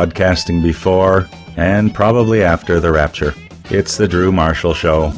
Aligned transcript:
broadcasting 0.00 0.62
before 0.62 1.28
and 1.58 1.92
probably 1.92 2.42
after 2.42 2.80
the 2.80 2.90
rapture. 2.90 3.34
It's 3.68 3.98
the 3.98 4.08
Drew 4.08 4.32
Marshall 4.32 4.72
Show. 4.72 5.12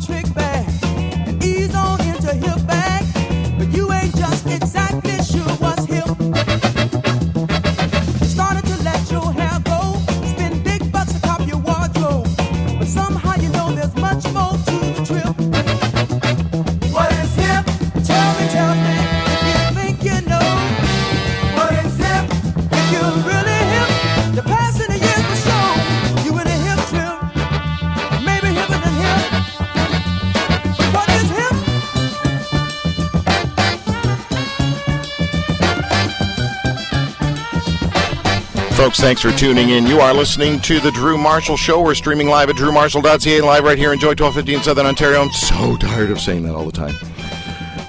Folks, 38.82 38.98
thanks 38.98 39.22
for 39.22 39.30
tuning 39.30 39.70
in. 39.70 39.86
You 39.86 40.00
are 40.00 40.12
listening 40.12 40.58
to 40.62 40.80
The 40.80 40.90
Drew 40.90 41.16
Marshall 41.16 41.56
Show. 41.56 41.80
We're 41.80 41.94
streaming 41.94 42.26
live 42.26 42.50
at 42.50 42.56
drewmarshall.ca, 42.56 43.40
live 43.40 43.62
right 43.62 43.78
here 43.78 43.92
in 43.92 44.00
Joy 44.00 44.08
1250 44.08 44.54
in 44.56 44.60
Southern 44.64 44.86
Ontario. 44.86 45.22
I'm 45.22 45.30
so 45.30 45.76
tired 45.76 46.10
of 46.10 46.20
saying 46.20 46.42
that 46.46 46.56
all 46.56 46.64
the 46.64 46.72
time. 46.72 46.96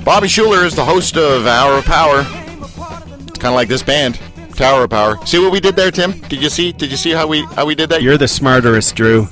Bobby 0.03 0.27
Schuller 0.27 0.63
is 0.63 0.75
the 0.75 0.85
host 0.85 1.17
of 1.17 1.47
Hour 1.47 1.80
of 1.80 1.85
Power. 1.85 2.19
It's 2.19 3.39
kind 3.39 3.45
of 3.45 3.55
like 3.55 3.69
this 3.69 3.81
band, 3.81 4.19
Tower 4.55 4.83
of 4.83 4.91
Power. 4.91 5.17
See 5.25 5.39
what 5.39 5.52
we 5.52 5.59
did 5.59 5.75
there, 5.75 5.89
Tim? 5.89 6.11
Did 6.30 6.44
you 6.44 6.52
see? 6.52 6.72
Did 6.72 6.91
you 6.91 6.97
see 6.97 7.09
how 7.09 7.25
we 7.25 7.41
how 7.55 7.66
we 7.66 7.73
did 7.73 7.89
that? 7.89 8.03
You're 8.03 8.19
the 8.19 8.25
smarterest, 8.25 8.94
Drew. 8.94 9.23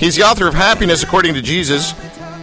He's 0.00 0.16
the 0.16 0.24
author 0.24 0.48
of 0.48 0.54
Happiness 0.54 1.04
According 1.04 1.34
to 1.34 1.42
Jesus, 1.42 1.92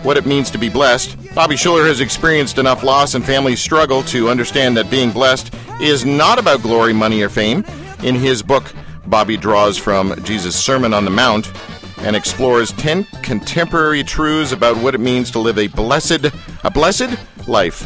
What 0.03 0.15
It 0.15 0.25
Means 0.25 0.49
to 0.51 0.57
Be 0.57 0.69
Blessed. 0.69 1.17
Bobby 1.35 1.55
Schuller 1.55 1.85
has 1.89 1.99
experienced 1.99 2.57
enough 2.57 2.83
loss 2.83 3.15
and 3.15 3.25
family 3.25 3.57
struggle 3.57 4.01
to 4.03 4.29
understand 4.29 4.77
that 4.77 4.89
being 4.89 5.11
blessed 5.11 5.53
is 5.81 6.05
not 6.05 6.39
about 6.39 6.61
glory, 6.61 6.93
money, 6.93 7.21
or 7.21 7.27
fame. 7.27 7.65
In 8.03 8.15
his 8.15 8.41
book, 8.41 8.63
Bobby 9.05 9.37
draws 9.37 9.77
from 9.77 10.21
Jesus' 10.23 10.55
Sermon 10.59 10.91
on 10.93 11.05
the 11.05 11.11
Mount 11.11 11.51
and 11.99 12.15
explores 12.15 12.71
10 12.73 13.03
contemporary 13.21 14.03
truths 14.03 14.51
about 14.51 14.75
what 14.77 14.95
it 14.95 14.99
means 14.99 15.29
to 15.31 15.39
live 15.39 15.59
a 15.59 15.67
blessed 15.67 16.31
a 16.63 16.71
blessed 16.71 17.15
life. 17.47 17.85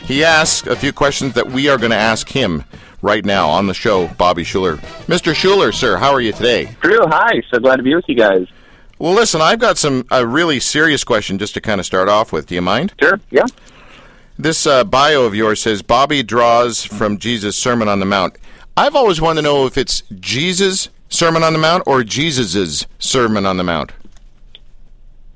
he 0.04 0.24
asks 0.24 0.66
a 0.66 0.74
few 0.74 0.92
questions 0.92 1.34
that 1.34 1.46
we 1.46 1.68
are 1.68 1.78
going 1.78 1.92
to 1.92 1.96
ask 1.96 2.28
him 2.28 2.64
right 3.02 3.24
now 3.24 3.48
on 3.48 3.68
the 3.68 3.74
show, 3.74 4.08
Bobby 4.18 4.42
Schuller. 4.42 4.78
Mr. 5.06 5.32
Schuller, 5.32 5.72
sir, 5.72 5.96
how 5.96 6.10
are 6.10 6.20
you 6.20 6.32
today? 6.32 6.76
Drew, 6.80 7.06
hi. 7.06 7.40
So 7.50 7.60
glad 7.60 7.76
to 7.76 7.84
be 7.84 7.94
with 7.94 8.08
you 8.08 8.16
guys. 8.16 8.48
Well, 8.98 9.14
listen, 9.14 9.40
I've 9.40 9.60
got 9.60 9.78
some 9.78 10.06
a 10.10 10.26
really 10.26 10.58
serious 10.58 11.04
question 11.04 11.38
just 11.38 11.54
to 11.54 11.60
kind 11.60 11.78
of 11.78 11.86
start 11.86 12.08
off 12.08 12.32
with. 12.32 12.46
Do 12.46 12.56
you 12.56 12.62
mind? 12.62 12.94
Sure. 13.00 13.20
Yeah. 13.30 13.46
This 14.38 14.66
uh, 14.66 14.84
bio 14.84 15.24
of 15.24 15.34
yours 15.34 15.62
says 15.62 15.82
Bobby 15.82 16.22
draws 16.22 16.84
from 16.84 17.18
Jesus' 17.18 17.56
Sermon 17.56 17.88
on 17.88 18.00
the 18.00 18.06
Mount. 18.06 18.36
I've 18.76 18.96
always 18.96 19.20
wanted 19.20 19.42
to 19.42 19.48
know 19.48 19.66
if 19.66 19.76
it's 19.76 20.02
Jesus' 20.18 20.88
Sermon 21.08 21.42
on 21.42 21.52
the 21.52 21.58
Mount 21.58 21.82
or 21.86 22.02
Jesus's 22.04 22.86
Sermon 22.98 23.44
on 23.44 23.56
the 23.56 23.64
Mount. 23.64 23.92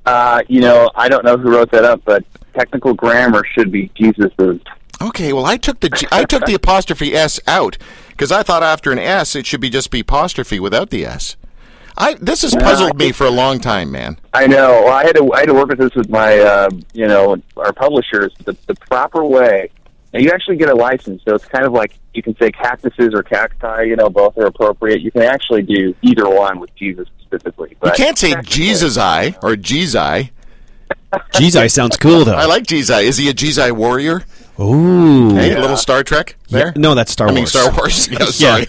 Uh, 0.05 0.41
you 0.47 0.61
know, 0.61 0.89
I 0.95 1.09
don't 1.09 1.25
know 1.25 1.37
who 1.37 1.51
wrote 1.51 1.71
that 1.71 1.83
up, 1.83 2.01
but 2.05 2.23
technical 2.53 2.93
grammar 2.93 3.43
should 3.45 3.71
be 3.71 3.91
Jesus's. 3.95 4.61
Okay, 5.01 5.33
well, 5.33 5.45
I 5.45 5.57
took 5.57 5.79
the 5.81 6.07
I 6.11 6.23
took 6.23 6.45
the 6.45 6.53
apostrophe 6.61 7.13
s 7.13 7.39
out 7.47 7.77
because 8.09 8.31
I 8.31 8.43
thought 8.43 8.63
after 8.63 8.91
an 8.91 8.99
s 8.99 9.35
it 9.35 9.45
should 9.45 9.61
be 9.61 9.69
just 9.69 9.91
be 9.91 9.99
apostrophe 9.99 10.59
without 10.59 10.89
the 10.89 11.05
s. 11.05 11.35
I 11.97 12.15
this 12.15 12.41
has 12.43 12.53
puzzled 12.55 12.97
me 12.97 13.11
for 13.11 13.25
a 13.25 13.31
long 13.31 13.59
time, 13.59 13.91
man. 13.91 14.19
I 14.33 14.47
know. 14.47 14.83
Well, 14.85 14.93
I 14.93 15.05
had 15.05 15.15
to 15.15 15.33
I 15.33 15.39
had 15.39 15.47
to 15.47 15.53
work 15.53 15.69
with 15.69 15.79
this 15.79 15.95
with 15.95 16.09
my 16.09 16.39
uh, 16.39 16.69
you 16.93 17.07
know 17.07 17.37
our 17.57 17.73
publishers. 17.73 18.33
The 18.45 18.55
the 18.67 18.75
proper 18.75 19.23
way. 19.23 19.69
Now 20.15 20.21
you 20.21 20.31
actually 20.31 20.55
get 20.55 20.69
a 20.69 20.73
license, 20.73 21.21
so 21.27 21.35
it's 21.35 21.43
kind 21.43 21.65
of 21.65 21.73
like 21.73 21.93
you 22.13 22.23
can 22.23 22.37
say 22.37 22.49
cactuses 22.49 23.13
or 23.13 23.21
cacti. 23.21 23.81
You 23.83 23.97
know, 23.97 24.09
both 24.09 24.37
are 24.37 24.45
appropriate. 24.45 25.01
You 25.01 25.11
can 25.11 25.23
actually 25.23 25.61
do 25.63 25.93
either 26.03 26.29
one 26.29 26.61
with 26.61 26.73
Jesus 26.73 27.09
specifically. 27.19 27.75
You 27.83 27.91
can't 27.91 28.17
say 28.17 28.33
Jesus 28.41 28.97
I 28.97 29.35
or 29.43 29.57
Jesus. 29.57 30.29
Jesus 31.33 31.73
sounds 31.73 31.97
cool 31.97 32.23
though. 32.23 32.35
I 32.35 32.45
like 32.45 32.65
Jesus. 32.65 32.97
Is 33.01 33.17
he 33.17 33.27
a 33.27 33.33
Jesus 33.33 33.69
warrior? 33.73 34.23
Ooh. 34.57 35.35
Hey, 35.35 35.53
a 35.53 35.59
little 35.59 35.75
Star 35.75 36.01
Trek 36.01 36.37
there. 36.49 36.71
No, 36.77 36.95
that's 36.95 37.11
Star 37.11 37.27
I 37.27 37.31
Wars. 37.31 37.35
mean 37.35 37.47
Star 37.47 37.73
Wars. 37.75 38.07
Yeah, 38.11 38.25
sorry. 38.27 38.67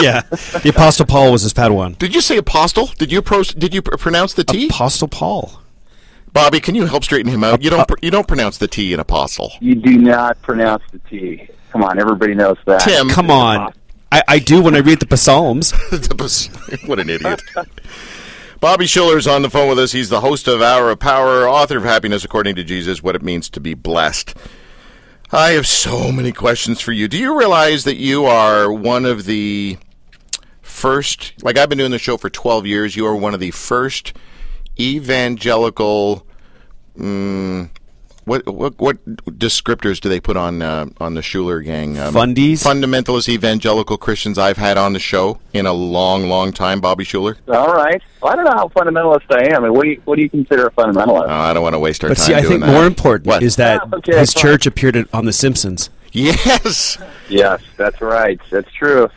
yeah. 0.00 0.20
The 0.62 0.68
Apostle 0.72 1.06
Paul 1.06 1.32
was 1.32 1.42
his 1.42 1.52
Padawan. 1.52 1.98
Did 1.98 2.14
you 2.14 2.20
say 2.20 2.36
apostle? 2.36 2.86
Did 2.98 3.10
you 3.10 3.22
pro- 3.22 3.42
did 3.42 3.74
you 3.74 3.82
pr- 3.82 3.96
pronounce 3.96 4.34
the 4.34 4.44
T? 4.44 4.66
Apostle 4.68 5.08
Paul. 5.08 5.62
Bobby, 6.36 6.60
can 6.60 6.74
you 6.74 6.84
help 6.84 7.02
straighten 7.02 7.32
him 7.32 7.42
out? 7.42 7.62
You 7.62 7.70
don't 7.70 7.80
uh, 7.80 7.86
pr- 7.86 7.94
you 8.02 8.10
don't 8.10 8.28
pronounce 8.28 8.58
the 8.58 8.68
T 8.68 8.92
in 8.92 9.00
apostle. 9.00 9.52
You 9.58 9.74
do 9.74 9.96
not 9.96 10.40
pronounce 10.42 10.82
the 10.92 10.98
T. 10.98 11.48
Come 11.70 11.82
on, 11.82 11.98
everybody 11.98 12.34
knows 12.34 12.58
that. 12.66 12.80
Tim, 12.80 13.08
Come 13.08 13.30
on. 13.30 13.72
I, 14.12 14.22
I 14.28 14.38
do 14.38 14.60
when 14.60 14.76
I 14.76 14.80
read 14.80 15.00
the 15.00 15.16
Psalms. 15.16 15.72
what 16.84 16.98
an 16.98 17.08
idiot. 17.08 17.40
Bobby 18.60 18.84
Schuller's 18.84 19.26
on 19.26 19.40
the 19.40 19.48
phone 19.48 19.70
with 19.70 19.78
us. 19.78 19.92
He's 19.92 20.10
the 20.10 20.20
host 20.20 20.46
of 20.46 20.60
Hour 20.60 20.90
of 20.90 20.98
Power, 20.98 21.48
author 21.48 21.78
of 21.78 21.84
Happiness 21.84 22.22
According 22.22 22.56
to 22.56 22.64
Jesus, 22.64 23.02
What 23.02 23.16
It 23.16 23.22
Means 23.22 23.48
to 23.48 23.58
Be 23.60 23.72
Blessed. 23.72 24.34
I 25.32 25.52
have 25.52 25.66
so 25.66 26.12
many 26.12 26.32
questions 26.32 26.82
for 26.82 26.92
you. 26.92 27.08
Do 27.08 27.16
you 27.16 27.38
realize 27.38 27.84
that 27.84 27.96
you 27.96 28.26
are 28.26 28.70
one 28.70 29.06
of 29.06 29.24
the 29.24 29.78
first, 30.60 31.32
like 31.42 31.56
I've 31.56 31.70
been 31.70 31.78
doing 31.78 31.92
the 31.92 31.98
show 31.98 32.18
for 32.18 32.28
12 32.28 32.66
years, 32.66 32.94
you 32.94 33.06
are 33.06 33.16
one 33.16 33.32
of 33.32 33.40
the 33.40 33.52
first 33.52 34.12
evangelical, 34.78 36.25
mm, 36.98 37.68
what, 38.24 38.44
what 38.46 38.76
what 38.80 39.04
descriptors 39.38 40.00
do 40.00 40.08
they 40.08 40.18
put 40.18 40.36
on 40.36 40.60
uh, 40.60 40.86
on 40.98 41.14
the 41.14 41.20
Schuller 41.20 41.64
gang? 41.64 41.96
Um, 41.98 42.12
Fundies? 42.12 42.64
fundamentalist 42.64 43.28
evangelical 43.28 43.96
Christians 43.96 44.36
I've 44.36 44.56
had 44.56 44.76
on 44.76 44.92
the 44.94 44.98
show 44.98 45.38
in 45.52 45.64
a 45.66 45.72
long, 45.72 46.28
long 46.28 46.52
time. 46.52 46.80
Bobby 46.80 47.04
Schuller. 47.04 47.36
All 47.48 47.72
right. 47.72 48.02
Well, 48.20 48.32
I 48.32 48.36
don't 48.36 48.44
know 48.44 48.50
how 48.52 48.68
fundamentalist 48.68 49.24
I 49.30 49.54
am. 49.54 49.62
I 49.64 49.68
mean, 49.68 49.74
what 49.74 49.84
do 49.84 49.90
you 49.90 50.02
what 50.06 50.16
do 50.16 50.22
you 50.22 50.30
consider 50.30 50.66
a 50.66 50.70
fundamentalist? 50.72 51.28
Uh, 51.28 51.32
I 51.32 51.52
don't 51.54 51.62
want 51.62 51.74
to 51.74 51.78
waste 51.78 52.02
our 52.02 52.10
But 52.10 52.16
time. 52.16 52.26
see, 52.26 52.34
I 52.34 52.42
think 52.42 52.60
that. 52.62 52.72
more 52.72 52.84
important 52.86 53.26
What? 53.28 53.42
is 53.44 53.54
that 53.56 53.80
Ah, 53.84 53.96
okay, 53.96 54.18
his 54.18 54.32
fine. 54.32 54.42
church 54.42 54.66
appeared 54.66 55.08
on 55.12 55.24
The 55.24 55.32
Simpsons. 55.32 55.88
yes. 56.12 56.98
Yes, 57.28 57.60
that's 57.76 58.00
right. 58.00 58.40
That's 58.50 58.72
true. 58.72 59.08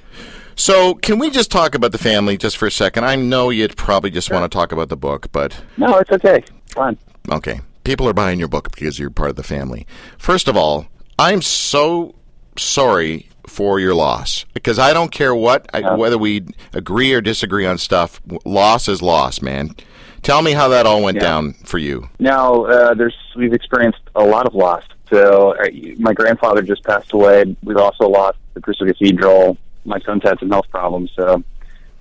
So, 0.56 0.96
can 0.96 1.18
we 1.20 1.30
just 1.30 1.50
talk 1.50 1.74
about 1.74 1.94
the 1.94 1.98
family 1.98 2.38
just 2.38 2.58
for 2.58 2.68
a 2.68 2.72
second? 2.72 3.06
I 3.06 3.16
know 3.16 3.50
you'd 3.50 3.78
probably 3.78 4.10
just 4.12 4.30
want 4.30 4.44
to 4.52 4.54
talk 4.56 4.72
about 4.74 4.90
the 4.90 4.98
book, 4.98 5.32
but 5.32 5.62
No, 5.78 5.96
it's 5.98 6.12
okay. 6.12 6.44
Fine. 6.76 6.98
okay. 7.32 7.62
People 7.90 8.08
are 8.08 8.14
buying 8.14 8.38
your 8.38 8.48
book 8.48 8.70
because 8.72 9.00
you're 9.00 9.10
part 9.10 9.32
of 9.32 9.36
the 9.36 9.42
family. 9.42 9.88
First 10.20 10.48
of 10.48 10.56
all, 10.56 10.86
I'm 11.18 11.42
so 11.42 12.14
sorry 12.56 13.30
for 13.48 13.80
your 13.80 13.96
loss 13.96 14.46
because 14.54 14.78
I 14.78 14.94
don't 14.94 15.12
care 15.12 15.34
what 15.34 15.68
I, 15.74 15.96
whether 15.96 16.16
we 16.20 16.46
agree 16.72 17.12
or 17.16 17.20
disagree 17.20 17.66
on 17.66 17.80
stuff. 17.80 18.22
Loss 18.46 18.90
is 18.90 19.02
loss, 19.02 19.42
man. 19.42 19.76
Tell 20.22 20.44
me 20.44 20.52
how 20.52 20.68
that 20.68 20.86
all 20.86 21.02
went 21.02 21.16
Yeah. 21.16 21.22
down 21.30 21.54
for 21.66 21.80
you. 21.80 22.08
Now, 22.20 22.66
uh, 22.66 22.94
there's 22.94 23.16
we've 23.36 23.54
experienced 23.54 24.02
a 24.14 24.24
lot 24.24 24.46
of 24.46 24.54
loss. 24.54 24.84
So, 25.10 25.56
uh, 25.60 25.66
my 25.98 26.14
grandfather 26.14 26.62
just 26.62 26.84
passed 26.84 27.12
away. 27.14 27.56
We've 27.64 27.78
also 27.78 28.08
lost 28.08 28.38
the 28.54 28.62
Crystal 28.62 28.86
Cathedral. 28.86 29.58
My 29.86 30.00
son's 30.02 30.22
had 30.22 30.38
some 30.38 30.52
health 30.52 30.70
problems. 30.70 31.10
So, 31.16 31.44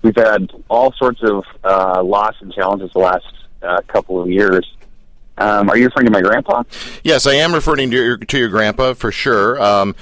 we've 0.02 0.16
had 0.16 0.52
all 0.68 0.92
sorts 0.98 1.22
of 1.22 1.44
uh, 1.64 2.02
loss 2.02 2.34
and 2.42 2.52
challenges 2.52 2.90
the 2.92 2.98
last 2.98 3.24
uh, 3.62 3.80
couple 3.88 4.20
of 4.20 4.28
years. 4.28 4.70
Um, 5.38 5.70
are 5.70 5.76
you 5.76 5.86
referring 5.86 6.06
to 6.06 6.12
my 6.12 6.20
grandpa? 6.20 6.62
Yes, 7.04 7.26
I 7.26 7.34
am 7.34 7.54
referring 7.54 7.90
to 7.90 7.96
your, 7.96 8.16
to 8.18 8.38
your 8.38 8.48
grandpa 8.48 8.94
for 8.94 9.12
sure. 9.12 9.60
Um, 9.62 9.94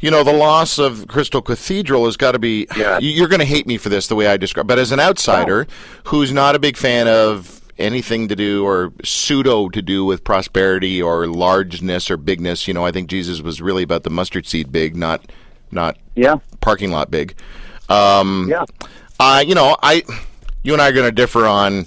you 0.00 0.10
know, 0.10 0.22
the 0.22 0.32
loss 0.32 0.78
of 0.78 1.08
Crystal 1.08 1.40
Cathedral 1.40 2.04
has 2.04 2.16
got 2.16 2.32
to 2.32 2.38
be. 2.38 2.66
Yeah. 2.76 2.98
you- 2.98 3.10
You're 3.12 3.28
going 3.28 3.40
to 3.40 3.46
hate 3.46 3.66
me 3.66 3.78
for 3.78 3.88
this, 3.88 4.06
the 4.06 4.14
way 4.14 4.26
I 4.26 4.36
describe. 4.36 4.66
But 4.66 4.78
as 4.78 4.92
an 4.92 5.00
outsider 5.00 5.66
who's 6.04 6.30
not 6.32 6.54
a 6.54 6.58
big 6.58 6.76
fan 6.76 7.08
of 7.08 7.62
anything 7.78 8.28
to 8.28 8.36
do 8.36 8.64
or 8.64 8.92
pseudo 9.02 9.68
to 9.70 9.82
do 9.82 10.04
with 10.04 10.22
prosperity 10.22 11.00
or 11.02 11.26
largeness 11.26 12.10
or 12.10 12.16
bigness, 12.16 12.68
you 12.68 12.74
know, 12.74 12.84
I 12.84 12.92
think 12.92 13.08
Jesus 13.08 13.40
was 13.40 13.60
really 13.62 13.82
about 13.82 14.02
the 14.02 14.10
mustard 14.10 14.46
seed 14.46 14.70
big, 14.70 14.94
not 14.94 15.24
not 15.70 15.96
Yeah. 16.14 16.36
parking 16.60 16.92
lot 16.92 17.10
big. 17.10 17.34
Um, 17.88 18.46
Yeah. 18.50 18.64
I, 19.18 19.40
you 19.42 19.54
know, 19.54 19.76
I, 19.82 20.02
you 20.62 20.72
and 20.72 20.82
I 20.82 20.88
are 20.88 20.92
going 20.92 21.06
to 21.08 21.12
differ 21.12 21.46
on 21.46 21.86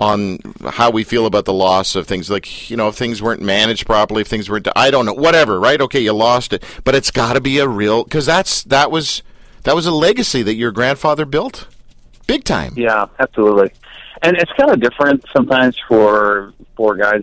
on 0.00 0.38
how 0.70 0.90
we 0.90 1.04
feel 1.04 1.26
about 1.26 1.44
the 1.44 1.52
loss 1.52 1.94
of 1.94 2.06
things. 2.06 2.28
Like, 2.28 2.70
you 2.70 2.76
know, 2.76 2.88
if 2.88 2.96
things 2.96 3.22
weren't 3.22 3.40
managed 3.40 3.86
properly, 3.86 4.22
if 4.22 4.28
things 4.28 4.50
weren't, 4.50 4.68
I 4.74 4.90
don't 4.90 5.06
know, 5.06 5.12
whatever, 5.12 5.60
right? 5.60 5.80
Okay, 5.80 6.00
you 6.00 6.12
lost 6.12 6.52
it, 6.52 6.64
but 6.84 6.94
it's 6.94 7.10
got 7.10 7.34
to 7.34 7.40
be 7.40 7.58
a 7.58 7.68
real 7.68 8.04
because 8.04 8.26
that's 8.26 8.64
that 8.64 8.90
was 8.90 9.22
that 9.64 9.74
was 9.74 9.86
a 9.86 9.92
legacy 9.92 10.42
that 10.42 10.54
your 10.54 10.72
grandfather 10.72 11.24
built, 11.24 11.68
big 12.26 12.44
time. 12.44 12.74
Yeah, 12.76 13.06
absolutely. 13.18 13.70
And 14.22 14.36
it's 14.36 14.52
kind 14.52 14.70
of 14.70 14.80
different 14.80 15.24
sometimes 15.32 15.76
for 15.88 16.52
for 16.76 16.96
guys. 16.96 17.22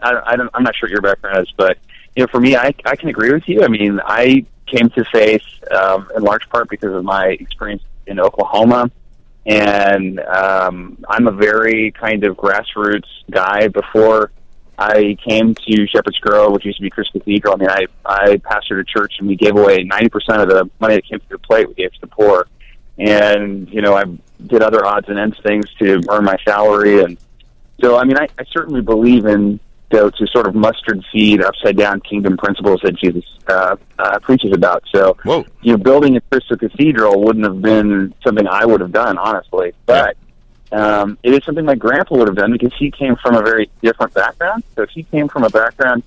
I, 0.00 0.20
I 0.26 0.36
don't, 0.36 0.50
I'm 0.54 0.62
not 0.62 0.74
sure 0.76 0.88
what 0.88 0.92
your 0.92 1.02
background 1.02 1.38
is, 1.46 1.52
but 1.56 1.78
you 2.16 2.22
know, 2.22 2.26
for 2.28 2.40
me, 2.40 2.56
I 2.56 2.74
I 2.84 2.96
can 2.96 3.08
agree 3.08 3.32
with 3.32 3.48
you. 3.48 3.64
I 3.64 3.68
mean, 3.68 4.00
I 4.04 4.44
came 4.66 4.88
to 4.90 5.04
faith 5.04 5.42
um, 5.70 6.10
in 6.16 6.22
large 6.22 6.48
part 6.48 6.68
because 6.68 6.94
of 6.94 7.04
my 7.04 7.28
experience 7.28 7.82
in 8.06 8.20
Oklahoma, 8.20 8.90
and 9.46 10.20
um, 10.20 11.04
I'm 11.08 11.26
a 11.26 11.32
very 11.32 11.92
kind 11.92 12.24
of 12.24 12.36
grassroots 12.36 13.08
guy. 13.30 13.68
Before 13.68 14.30
I 14.78 15.16
came 15.26 15.54
to 15.54 15.86
Shepherd's 15.86 16.18
Grove, 16.18 16.52
which 16.52 16.64
used 16.64 16.78
to 16.78 16.82
be 16.82 16.90
Crystal 16.90 17.20
Cathedral, 17.20 17.54
I 17.54 17.56
mean, 17.56 17.70
I 17.70 17.86
I 18.04 18.36
pastored 18.38 18.80
a 18.80 18.84
church, 18.84 19.14
and 19.18 19.28
we 19.28 19.36
gave 19.36 19.56
away 19.56 19.84
90% 19.84 20.42
of 20.42 20.48
the 20.48 20.70
money 20.80 20.94
that 20.94 21.06
came 21.06 21.20
through 21.20 21.38
the 21.38 21.46
plate. 21.46 21.68
We 21.68 21.74
gave 21.74 21.92
to 21.92 22.00
the 22.00 22.06
poor, 22.06 22.46
and 22.98 23.68
you 23.70 23.82
know, 23.82 23.94
I 23.94 24.04
did 24.46 24.62
other 24.62 24.84
odds 24.86 25.08
and 25.08 25.18
ends 25.18 25.38
things 25.42 25.66
to 25.78 26.00
earn 26.08 26.24
my 26.24 26.36
salary, 26.44 27.02
and 27.02 27.18
so 27.80 27.96
I 27.98 28.04
mean, 28.04 28.16
I, 28.18 28.28
I 28.38 28.44
certainly 28.50 28.80
believe 28.80 29.26
in 29.26 29.60
to, 29.94 30.10
to 30.10 30.26
sort 30.28 30.46
of 30.46 30.54
mustard 30.54 31.04
seed, 31.12 31.42
upside 31.42 31.76
down 31.76 32.00
kingdom 32.00 32.36
principles 32.36 32.80
that 32.82 32.96
Jesus 32.96 33.24
uh, 33.48 33.76
uh, 33.98 34.18
preaches 34.20 34.52
about. 34.52 34.84
So, 34.92 35.16
Whoa. 35.24 35.44
you 35.62 35.72
know, 35.72 35.78
building 35.78 36.16
a 36.16 36.20
Crystal 36.22 36.56
Cathedral 36.56 37.22
wouldn't 37.22 37.44
have 37.44 37.60
been 37.62 38.14
something 38.24 38.46
I 38.46 38.64
would 38.64 38.80
have 38.80 38.92
done, 38.92 39.18
honestly. 39.18 39.72
But 39.86 40.16
um, 40.72 41.18
it 41.22 41.32
is 41.32 41.44
something 41.44 41.64
my 41.64 41.74
grandpa 41.74 42.16
would 42.16 42.28
have 42.28 42.36
done 42.36 42.52
because 42.52 42.72
he 42.78 42.90
came 42.90 43.16
from 43.16 43.36
a 43.36 43.42
very 43.42 43.70
different 43.82 44.12
background. 44.14 44.64
So 44.74 44.86
he 44.86 45.04
came 45.04 45.28
from 45.28 45.44
a 45.44 45.50
background 45.50 46.02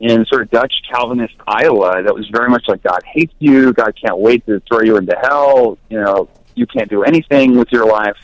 in 0.00 0.24
sort 0.26 0.42
of 0.42 0.50
Dutch 0.50 0.72
Calvinist 0.90 1.34
Iowa 1.46 2.02
that 2.02 2.14
was 2.14 2.28
very 2.28 2.48
much 2.48 2.68
like 2.68 2.82
God 2.82 3.02
hates 3.04 3.34
you, 3.38 3.72
God 3.72 3.94
can't 4.00 4.18
wait 4.18 4.46
to 4.46 4.60
throw 4.60 4.80
you 4.80 4.96
into 4.96 5.16
hell, 5.20 5.76
you 5.88 6.00
know, 6.00 6.28
you 6.54 6.66
can't 6.66 6.88
do 6.88 7.02
anything 7.02 7.56
with 7.56 7.72
your 7.72 7.86
life. 7.86 8.16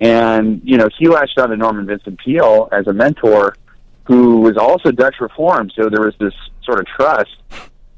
And, 0.00 0.60
you 0.64 0.78
know, 0.78 0.88
he 0.98 1.08
latched 1.08 1.38
on 1.38 1.50
to 1.50 1.56
Norman 1.56 1.86
Vincent 1.86 2.18
Peale 2.18 2.68
as 2.72 2.86
a 2.86 2.92
mentor 2.92 3.56
who 4.04 4.40
was 4.40 4.56
also 4.56 4.90
Dutch 4.90 5.16
Reformed. 5.20 5.72
So 5.76 5.88
there 5.88 6.00
was 6.00 6.14
this 6.18 6.34
sort 6.64 6.80
of 6.80 6.86
trust. 6.86 7.36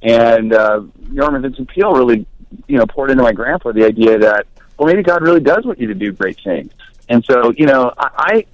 And 0.03 0.53
uh, 0.53 0.83
Norman 1.11 1.43
Vincent 1.43 1.69
Peale 1.69 1.93
really, 1.93 2.27
you 2.67 2.77
know, 2.77 2.87
poured 2.87 3.11
into 3.11 3.23
my 3.23 3.33
grandpa 3.33 3.73
the 3.73 3.85
idea 3.85 4.19
that, 4.19 4.47
well, 4.79 4.87
maybe 4.87 5.03
God 5.03 5.23
really 5.23 5.41
does 5.41 5.65
want 5.65 5.79
you 5.79 5.87
to 5.87 5.95
do 5.95 6.13
great 6.13 6.39
things. 6.45 6.73
And 7.09 7.25
so, 7.25 7.53
you 7.57 7.67
know, 7.67 7.93
I, 7.97 8.45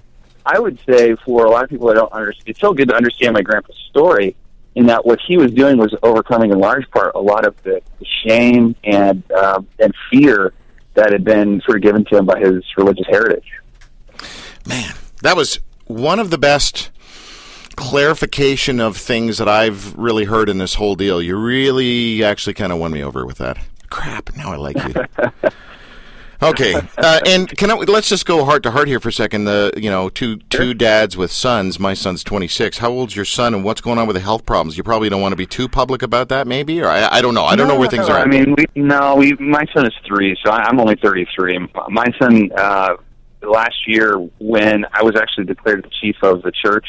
I 0.45 0.59
would 0.59 0.79
say 0.89 1.15
for 1.25 1.45
a 1.45 1.49
lot 1.49 1.63
of 1.63 1.69
people 1.69 1.87
that 1.87 1.95
don't 1.95 2.11
understand, 2.11 2.49
it's 2.49 2.59
so 2.59 2.73
good 2.73 2.89
to 2.89 2.95
understand 2.95 3.33
my 3.33 3.41
grandpa's 3.41 3.77
story 3.89 4.35
in 4.75 4.85
that 4.85 5.05
what 5.05 5.19
he 5.27 5.37
was 5.37 5.51
doing 5.51 5.77
was 5.77 5.93
overcoming 6.01 6.51
in 6.51 6.59
large 6.59 6.89
part 6.91 7.13
a 7.15 7.19
lot 7.19 7.45
of 7.45 7.61
the, 7.63 7.81
the 7.99 8.05
shame 8.25 8.75
and 8.83 9.23
uh, 9.31 9.61
and 9.79 9.93
fear 10.09 10.53
that 10.93 11.11
had 11.11 11.23
been 11.23 11.61
sort 11.61 11.77
of 11.77 11.83
given 11.83 12.05
to 12.05 12.17
him 12.17 12.25
by 12.25 12.39
his 12.39 12.63
religious 12.77 13.05
heritage. 13.07 13.51
Man, 14.65 14.93
that 15.21 15.35
was 15.35 15.59
one 15.85 16.19
of 16.19 16.29
the 16.29 16.37
best 16.37 16.89
clarification 17.75 18.79
of 18.79 18.97
things 18.97 19.37
that 19.37 19.47
I've 19.47 19.97
really 19.97 20.25
heard 20.25 20.49
in 20.49 20.57
this 20.57 20.75
whole 20.75 20.95
deal. 20.95 21.21
You 21.21 21.37
really 21.37 22.23
actually 22.23 22.53
kind 22.53 22.71
of 22.71 22.79
won 22.79 22.91
me 22.91 23.03
over 23.03 23.25
with 23.25 23.37
that. 23.37 23.57
Crap, 23.89 24.35
now 24.35 24.51
I 24.51 24.55
like 24.55 24.77
you. 24.77 25.49
Okay, 26.43 26.73
uh, 26.97 27.19
and 27.27 27.47
can 27.55 27.69
I, 27.69 27.75
let's 27.75 28.09
just 28.09 28.25
go 28.25 28.43
heart 28.45 28.63
to 28.63 28.71
heart 28.71 28.87
here 28.87 28.99
for 28.99 29.09
a 29.09 29.13
second. 29.13 29.45
The 29.45 29.71
you 29.77 29.91
know 29.91 30.09
two 30.09 30.37
two 30.37 30.73
dads 30.73 31.15
with 31.15 31.31
sons. 31.31 31.79
My 31.79 31.93
son's 31.93 32.23
twenty 32.23 32.47
six. 32.47 32.79
How 32.79 32.89
old's 32.89 33.15
your 33.15 33.25
son, 33.25 33.53
and 33.53 33.63
what's 33.63 33.79
going 33.79 33.99
on 33.99 34.07
with 34.07 34.15
the 34.15 34.21
health 34.21 34.43
problems? 34.45 34.75
You 34.75 34.83
probably 34.83 35.07
don't 35.07 35.21
want 35.21 35.33
to 35.33 35.37
be 35.37 35.45
too 35.45 35.67
public 35.67 36.01
about 36.01 36.29
that, 36.29 36.47
maybe, 36.47 36.81
or 36.81 36.87
I, 36.87 37.17
I 37.17 37.21
don't 37.21 37.35
know. 37.35 37.45
I 37.45 37.55
don't 37.55 37.67
know 37.67 37.77
where 37.77 37.89
things 37.89 38.07
no, 38.07 38.15
are. 38.15 38.21
I 38.21 38.25
mean, 38.25 38.55
we, 38.57 38.65
no, 38.73 39.15
we. 39.17 39.33
My 39.33 39.65
son 39.71 39.85
is 39.85 39.93
three, 40.07 40.35
so 40.43 40.51
I, 40.51 40.63
I'm 40.63 40.79
only 40.79 40.95
33. 40.95 41.59
My 41.89 42.07
son, 42.19 42.49
uh, 42.57 42.95
last 43.43 43.87
year, 43.87 44.17
when 44.39 44.85
I 44.93 45.03
was 45.03 45.15
actually 45.15 45.45
declared 45.45 45.83
the 45.83 45.91
chief 46.01 46.15
of 46.23 46.41
the 46.41 46.51
church, 46.51 46.87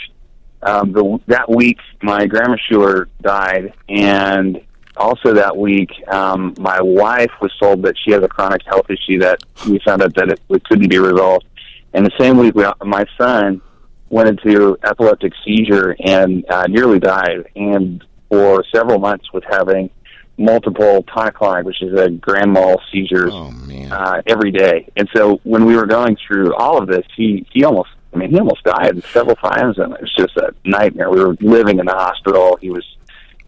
um, 0.62 0.93
the, 0.93 1.20
that 1.26 1.49
week 1.49 1.79
my 2.03 2.26
grandma 2.26 2.56
Schuller 2.56 3.06
died, 3.20 3.73
and 3.88 4.61
also 4.97 5.35
that 5.35 5.56
week 5.56 5.91
um, 6.09 6.55
my 6.59 6.81
wife 6.81 7.32
was 7.41 7.53
told 7.59 7.82
that 7.82 7.97
she 8.03 8.12
has 8.12 8.23
a 8.23 8.29
chronic 8.29 8.62
health 8.67 8.88
issue 8.91 9.19
that 9.20 9.43
we 9.69 9.79
found 9.81 10.03
out 10.03 10.14
that 10.14 10.29
it, 10.29 10.41
it 10.49 10.64
couldn't 10.64 10.88
be 10.88 10.99
resolved. 10.99 11.47
And 11.94 12.06
the 12.06 12.12
same 12.19 12.37
week, 12.38 12.55
we, 12.55 12.64
my 12.85 13.05
son 13.19 13.61
went 14.09 14.29
into 14.29 14.76
epileptic 14.85 15.32
seizure 15.44 15.97
and 16.05 16.44
uh, 16.50 16.67
nearly 16.69 16.99
died, 16.99 17.44
and 17.56 18.05
for 18.29 18.65
several 18.75 18.99
months 18.99 19.32
was 19.32 19.43
having 19.49 19.91
multiple 20.38 21.03
tonic-clonic, 21.05 21.65
which 21.65 21.82
is 21.82 21.99
a 21.99 22.11
grand 22.11 22.53
mal 22.53 22.81
seizures 22.91 23.31
oh 23.32 23.50
man. 23.50 23.93
uh, 23.93 24.23
every 24.26 24.50
day. 24.50 24.91
And 24.97 25.08
so 25.15 25.41
when 25.44 25.65
we 25.65 25.76
were 25.76 25.87
going 25.87 26.17
through 26.26 26.55
all 26.55 26.81
of 26.81 26.88
this, 26.88 27.05
he 27.17 27.47
he 27.53 27.65
almost 27.65 27.91
I 28.12 28.19
mean 28.19 28.31
he 28.31 28.38
almost 28.38 28.62
died 28.64 29.03
several 29.12 29.37
times, 29.37 29.79
and 29.79 29.93
it 29.94 30.00
was 30.00 30.14
just 30.14 30.37
a 30.37 30.55
nightmare. 30.64 31.11
We 31.11 31.23
were 31.25 31.37
living 31.41 31.79
in 31.79 31.87
the 31.87 31.94
hospital. 31.94 32.59
He 32.61 32.70
was, 32.70 32.85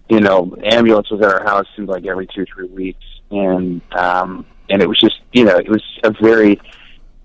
you 0.09 0.21
know, 0.21 0.57
ambulance 0.65 1.11
was 1.11 1.21
at 1.21 1.33
our 1.33 1.45
house 1.45 1.67
seemed 1.77 1.89
like 1.89 2.07
every 2.07 2.27
two 2.27 2.45
three 2.47 2.69
weeks, 2.69 3.05
and 3.31 3.81
um, 3.95 4.47
and 4.71 4.83
it 4.83 4.89
was 4.89 4.99
just 4.99 5.21
you 5.33 5.45
know 5.45 5.57
it 5.57 5.69
was 5.69 5.83
a 6.03 6.13
very 6.21 6.61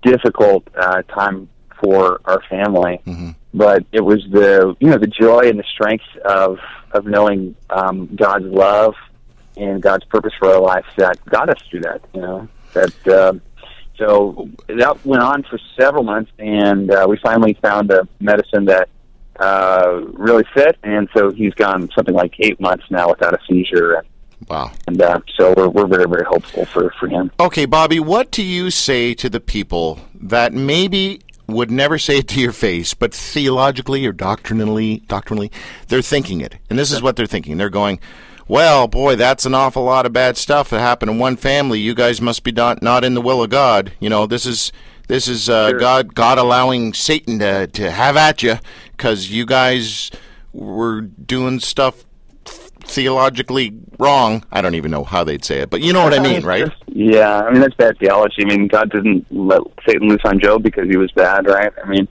difficult 0.02 0.68
uh, 0.76 1.02
time 1.02 1.48
for 1.82 2.20
our 2.24 2.42
family. 2.48 3.00
Mhm. 3.06 3.34
But 3.54 3.84
it 3.92 4.00
was 4.04 4.22
the 4.30 4.76
you 4.80 4.90
know 4.90 4.98
the 4.98 5.06
joy 5.06 5.40
and 5.48 5.58
the 5.58 5.64
strength 5.74 6.04
of 6.24 6.58
of 6.92 7.06
knowing 7.06 7.56
um, 7.70 8.08
God's 8.14 8.46
love 8.46 8.94
and 9.56 9.80
God's 9.82 10.04
purpose 10.06 10.32
for 10.38 10.48
our 10.48 10.60
life 10.60 10.84
that 10.96 11.24
got 11.26 11.48
us 11.48 11.60
through 11.70 11.80
that. 11.80 12.02
You 12.14 12.20
know 12.20 12.48
that. 12.74 13.08
Um, 13.08 13.40
so 14.00 14.48
that 14.66 15.04
went 15.04 15.22
on 15.22 15.42
for 15.44 15.58
several 15.78 16.02
months, 16.02 16.32
and 16.38 16.90
uh, 16.90 17.06
we 17.08 17.18
finally 17.18 17.54
found 17.62 17.90
a 17.92 18.08
medicine 18.18 18.64
that 18.64 18.88
uh, 19.38 20.00
really 20.14 20.44
fit. 20.54 20.76
And 20.82 21.08
so 21.14 21.30
he's 21.30 21.54
gone 21.54 21.88
something 21.94 22.14
like 22.14 22.34
eight 22.40 22.60
months 22.60 22.84
now 22.90 23.10
without 23.10 23.34
a 23.34 23.38
seizure, 23.48 24.02
Wow. 24.48 24.72
and 24.88 25.00
uh, 25.00 25.20
so 25.38 25.54
we're 25.56 25.68
we're 25.68 25.86
very 25.86 26.06
very 26.08 26.24
hopeful 26.24 26.64
for 26.64 26.92
for 26.98 27.08
him. 27.08 27.30
Okay, 27.38 27.66
Bobby, 27.66 28.00
what 28.00 28.30
do 28.32 28.42
you 28.42 28.70
say 28.70 29.14
to 29.14 29.28
the 29.28 29.40
people 29.40 30.00
that 30.14 30.52
maybe 30.52 31.20
would 31.46 31.70
never 31.70 31.98
say 31.98 32.18
it 32.18 32.28
to 32.28 32.40
your 32.40 32.52
face, 32.52 32.94
but 32.94 33.12
theologically 33.12 34.06
or 34.06 34.12
doctrinally, 34.12 35.02
doctrinally, 35.08 35.50
they're 35.88 36.00
thinking 36.02 36.40
it, 36.40 36.54
and 36.70 36.78
this 36.78 36.90
is 36.90 37.02
what 37.02 37.16
they're 37.16 37.26
thinking. 37.26 37.58
They're 37.58 37.68
going, 37.68 38.00
"Well, 38.50 38.88
boy, 38.88 39.16
that's 39.16 39.46
an 39.46 39.54
awful 39.54 39.84
lot 39.84 40.06
of 40.06 40.12
bad 40.12 40.36
stuff 40.36 40.70
that 40.70 40.80
happened 40.80 41.12
in 41.12 41.18
one 41.18 41.36
family. 41.36 41.78
You 41.78 41.94
guys 41.94 42.20
must 42.20 42.42
be 42.42 42.52
not 42.52 42.82
not 42.82 43.04
in 43.04 43.14
the 43.14 43.20
will 43.20 43.42
of 43.42 43.50
God. 43.50 43.92
You 44.00 44.10
know, 44.10 44.26
this 44.26 44.46
is." 44.46 44.72
This 45.08 45.26
is 45.26 45.48
uh, 45.48 45.70
Sure. 45.70 45.78
God, 45.80 46.14
God 46.14 46.38
allowing 46.38 46.94
Satan 46.94 47.40
to, 47.40 47.66
to 47.66 47.90
have 47.90 48.16
at 48.16 48.44
you 48.44 48.58
because 48.92 49.28
you 49.28 49.44
guys 49.44 50.12
were 50.52 51.00
doing 51.00 51.58
stuff 51.58 52.04
theologically 52.44 53.72
wrong. 53.98 54.44
I 54.52 54.60
don't 54.60 54.76
even 54.76 54.92
know 54.92 55.02
how 55.02 55.24
they'd 55.24 55.44
say 55.44 55.62
it, 55.62 55.70
but 55.70 55.80
you 55.80 55.92
know 55.92 56.04
what 56.04 56.14
I 56.14 56.20
mean, 56.20 56.44
right? 56.44 56.72
Yeah, 56.86 57.40
I 57.40 57.50
mean 57.50 57.60
that's 57.60 57.74
bad 57.74 57.98
theology. 57.98 58.42
I 58.42 58.44
mean 58.44 58.68
God 58.68 58.90
didn't 58.90 59.26
let 59.30 59.62
Satan 59.86 60.08
loose 60.08 60.20
on 60.24 60.38
Job 60.40 60.62
because 60.62 60.88
he 60.88 60.96
was 60.96 61.10
bad, 61.12 61.46
right? 61.48 61.72
I 61.84 61.88
mean, 61.88 62.06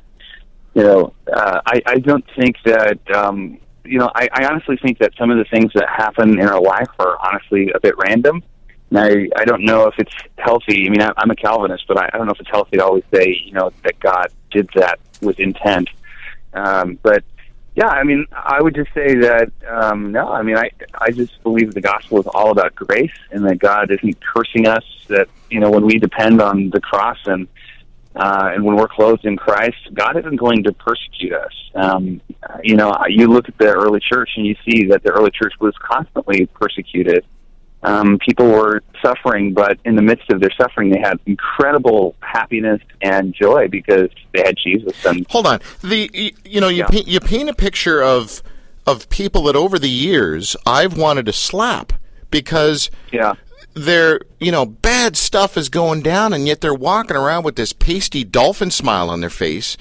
you 0.74 0.84
know, 0.84 1.14
uh, 1.32 1.62
I 1.66 1.82
I 1.86 2.00
don't 2.00 2.26
think 2.38 2.58
that 2.66 3.00
um, 3.16 3.60
you 3.86 4.00
know 4.00 4.12
I, 4.14 4.30
I 4.34 4.46
honestly 4.46 4.78
think 4.78 5.00
that 5.00 5.14
some 5.18 5.32
of 5.32 5.38
the 5.38 5.46
things 5.46 5.72
that 5.74 5.88
happen 5.90 6.40
in 6.40 6.48
our 6.48 6.62
life 6.62 6.90
are 7.00 7.18
honestly 7.22 7.72
a 7.74 7.80
bit 7.80 7.96
random. 7.98 8.44
And 8.90 9.00
I 9.00 9.30
I 9.36 9.46
don't 9.46 9.64
know 9.64 9.88
if 9.88 9.96
it's 9.98 10.16
healthy. 10.38 10.88
I 10.88 10.90
mean 10.90 11.02
I, 11.02 11.12
I'm 11.18 11.32
a 11.32 11.36
Calvinist, 11.36 11.86
but 11.88 11.98
I, 11.98 12.10
I 12.14 12.18
don't 12.18 12.28
know 12.28 12.34
if 12.34 12.40
it's 12.40 12.50
healthy 12.50 12.78
to 12.78 12.86
always 12.86 13.04
say 13.14 13.42
you 13.46 13.54
know 13.54 13.72
that 13.84 14.00
God 14.00 14.28
did 14.52 14.70
that 14.76 15.00
with 15.22 15.40
intent. 15.40 15.90
Um, 16.54 16.98
but 17.04 17.24
yeah, 17.76 17.88
I 17.88 18.04
mean, 18.04 18.26
I 18.34 18.62
would 18.62 18.76
just 18.76 18.94
say 18.94 19.16
that 19.16 19.52
um, 19.68 20.12
no. 20.12 20.28
I 20.28 20.42
mean, 20.42 20.58
I 20.58 20.70
I 21.00 21.12
just 21.12 21.42
believe 21.44 21.74
the 21.74 21.82
gospel 21.82 22.20
is 22.20 22.28
all 22.28 22.52
about 22.52 22.76
grace, 22.76 23.14
and 23.32 23.46
that 23.46 23.60
God 23.60 23.90
isn't 23.90 24.18
cursing 24.22 24.68
us. 24.68 24.84
That 25.08 25.30
you 25.50 25.62
know, 25.62 25.70
when 25.72 25.86
we 25.86 25.98
depend 25.98 26.42
on 26.42 26.72
the 26.72 26.82
cross 26.82 27.20
and 27.26 27.48
uh, 28.16 28.50
and 28.54 28.64
when 28.64 28.76
we're 28.76 28.88
clothed 28.88 29.26
in 29.26 29.38
Christ, 29.38 29.78
God 29.94 30.18
isn't 30.18 30.36
going 30.36 30.64
to 30.64 30.74
persecute 30.74 31.34
us. 31.34 31.54
Um, 31.76 32.22
you 32.64 32.76
know, 32.76 32.96
you 33.08 33.28
look 33.28 33.48
at 33.48 33.58
the 33.58 33.68
early 33.72 34.00
church 34.00 34.32
and 34.36 34.46
you 34.46 34.56
see 34.68 34.86
that 34.88 35.04
the 35.04 35.12
early 35.12 35.32
church 35.32 35.54
was 35.60 35.74
constantly 35.78 36.48
persecuted. 36.48 37.26
Um, 37.82 38.18
people 38.20 38.50
were 38.50 38.84
suffering, 39.02 39.54
but 39.54 39.78
in 39.86 39.96
the 39.96 40.02
midst 40.02 40.30
of 40.32 40.42
their 40.42 40.50
suffering, 40.60 40.90
they 40.90 41.00
had 41.00 41.18
incredible 41.26 42.16
happiness 42.20 42.82
and 43.02 43.34
joy 43.34 43.70
because 43.70 44.10
they 44.34 44.42
had 44.46 44.56
Jesus. 44.62 44.94
And 45.06 45.26
Hold 45.30 45.48
on. 45.48 45.60
The 45.82 46.34
you 46.44 46.60
know 46.60 46.68
you 46.68 46.80
Yeah. 46.80 46.88
paint, 46.88 47.08
you 47.08 47.20
paint 47.22 47.50
a 47.50 47.54
picture 47.54 48.02
of 48.04 48.44
of 48.86 49.08
people 49.10 49.44
that 49.44 49.56
over 49.56 49.80
the 49.80 49.90
years 49.90 50.58
I've 50.66 50.98
wanted 50.98 51.26
to 51.28 51.34
slap 51.34 51.94
because 52.32 52.90
yeah, 53.14 53.34
they're 53.74 54.20
you 54.40 54.52
know 54.52 54.66
bad 54.66 55.16
stuff 55.16 55.56
is 55.58 55.70
going 55.70 56.02
down 56.02 56.34
and 56.34 56.48
yet 56.48 56.62
they're 56.62 56.74
walking 56.74 57.16
around 57.18 57.44
with 57.44 57.56
this 57.56 57.72
pasty 57.74 58.24
dolphin 58.24 58.72
smile 58.72 59.10
on 59.10 59.22
their 59.22 59.30
face 59.30 59.78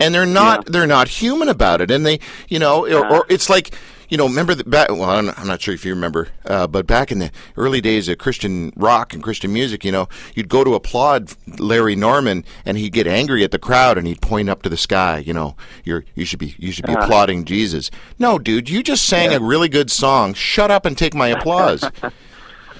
and 0.00 0.14
they're 0.14 0.26
not 0.26 0.64
Yeah. 0.66 0.72
they're 0.72 0.86
not 0.86 1.08
human 1.08 1.48
about 1.48 1.80
it. 1.80 1.90
And 1.90 2.04
they 2.06 2.18
you 2.48 2.58
know 2.58 2.86
or, 2.86 3.06
or 3.12 3.26
it's 3.28 3.48
like 3.50 3.74
you 4.08 4.16
know 4.16 4.26
remember 4.26 4.54
the 4.54 4.64
back 4.64 4.88
well 4.88 5.04
I'm, 5.10 5.30
I'm 5.36 5.46
not 5.48 5.60
sure 5.60 5.74
if 5.74 5.84
you 5.84 5.92
remember 5.92 6.28
uh, 6.46 6.66
but 6.66 6.86
back 6.86 7.10
in 7.12 7.18
the 7.18 7.30
early 7.56 7.80
days 7.80 8.08
of 8.08 8.18
Christian 8.18 8.72
rock 8.76 9.12
and 9.12 9.22
Christian 9.22 9.52
music 9.52 9.84
you 9.84 9.92
know 9.92 10.08
you'd 10.34 10.48
go 10.48 10.62
to 10.64 10.74
applaud 10.74 11.32
Larry 11.58 11.96
Norman 11.96 12.44
and 12.64 12.78
he'd 12.78 12.92
get 12.92 13.06
angry 13.06 13.42
at 13.44 13.50
the 13.50 13.58
crowd 13.58 13.98
and 13.98 14.06
he'd 14.06 14.22
point 14.22 14.48
up 14.48 14.62
to 14.62 14.68
the 14.68 14.76
sky 14.76 15.18
you 15.18 15.34
know 15.34 15.56
you're 15.84 16.04
you 16.14 16.24
should 16.24 16.38
be 16.38 16.54
you 16.58 16.70
should 16.72 16.86
be 16.86 16.92
applauding 16.94 17.44
Jesus. 17.44 17.90
No 18.18 18.38
dude 18.38 18.70
you 18.70 18.82
just 18.82 19.04
sang 19.06 19.34
a 19.34 19.40
really 19.40 19.68
good 19.68 19.90
song. 19.90 20.34
Shut 20.34 20.70
up 20.70 20.86
and 20.86 20.96
take 20.96 21.14
my 21.14 21.28
applause 21.28 21.82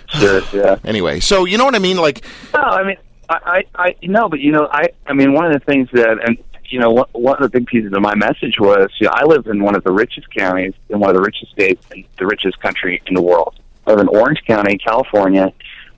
sure, 0.09 0.43
yeah. 0.53 0.79
anyway 0.85 1.21
so 1.21 1.45
you 1.45 1.59
know 1.59 1.65
what 1.65 1.75
I 1.75 1.79
mean 1.79 1.97
like 1.97 2.25
No, 2.55 2.61
I 2.61 2.85
mean, 2.85 2.97
I, 3.29 3.65
I, 3.75 3.87
I 3.87 3.97
no, 4.03 4.29
but 4.29 4.41
you 4.41 4.53
know, 4.53 4.69
I, 4.71 4.89
I 5.07 5.13
mean, 5.13 5.33
one 5.33 5.47
of 5.47 5.53
the 5.53 5.61
things 5.61 5.89
that, 5.93 6.19
and 6.27 6.39
you 6.69 6.81
know, 6.81 6.91
one, 6.91 7.09
one 7.13 7.43
of 7.43 7.51
the 7.51 7.59
big 7.59 7.67
pieces 7.67 7.93
of 7.93 8.01
my 8.01 8.15
message 8.15 8.57
was, 8.59 8.89
you 9.01 9.07
know, 9.07 9.13
I 9.15 9.25
live 9.25 9.47
in 9.47 9.63
one 9.63 9.77
of 9.77 9.85
the 9.85 9.93
richest 9.93 10.33
counties 10.35 10.75
in 10.89 10.99
one 10.99 11.11
of 11.11 11.17
the 11.17 11.23
richest 11.23 11.53
states 11.53 11.85
in 11.95 12.05
the 12.19 12.27
richest 12.27 12.61
country 12.61 13.03
in 13.07 13.15
the 13.15 13.23
world. 13.23 13.59
I 13.87 13.91
live 13.91 14.01
in 14.01 14.09
Orange 14.09 14.43
County, 14.47 14.79
California. 14.79 15.53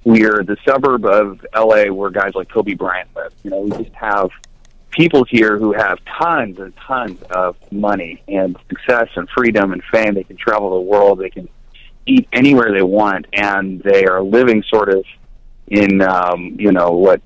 We're 0.04 0.42
the 0.44 0.56
suburb 0.66 1.04
of 1.04 1.44
LA 1.54 1.92
where 1.92 2.10
guys 2.10 2.32
like 2.34 2.50
Kobe 2.50 2.74
Bryant 2.74 3.08
live. 3.14 3.32
You 3.42 3.50
know, 3.50 3.60
we 3.60 3.70
just 3.70 3.94
have 3.94 4.30
people 4.90 5.24
here 5.24 5.58
who 5.58 5.72
have 5.72 5.98
tons 6.18 6.58
and 6.58 6.74
tons 6.76 7.20
of 7.30 7.56
money 7.70 8.22
and 8.28 8.56
success 8.68 9.08
and 9.16 9.28
freedom 9.30 9.72
and 9.72 9.82
fame. 9.92 10.14
They 10.14 10.24
can 10.24 10.36
travel 10.36 10.70
the 10.70 10.80
world. 10.80 11.18
They 11.18 11.30
can 11.30 11.48
eat 12.08 12.28
anywhere 12.32 12.72
they 12.72 12.82
want, 12.82 13.26
and 13.32 13.82
they 13.82 14.06
are 14.06 14.22
living 14.22 14.62
sort 14.68 14.88
of 14.88 15.04
in 15.66 16.00
um, 16.02 16.56
you 16.58 16.72
know 16.72 16.92
what 16.92 17.20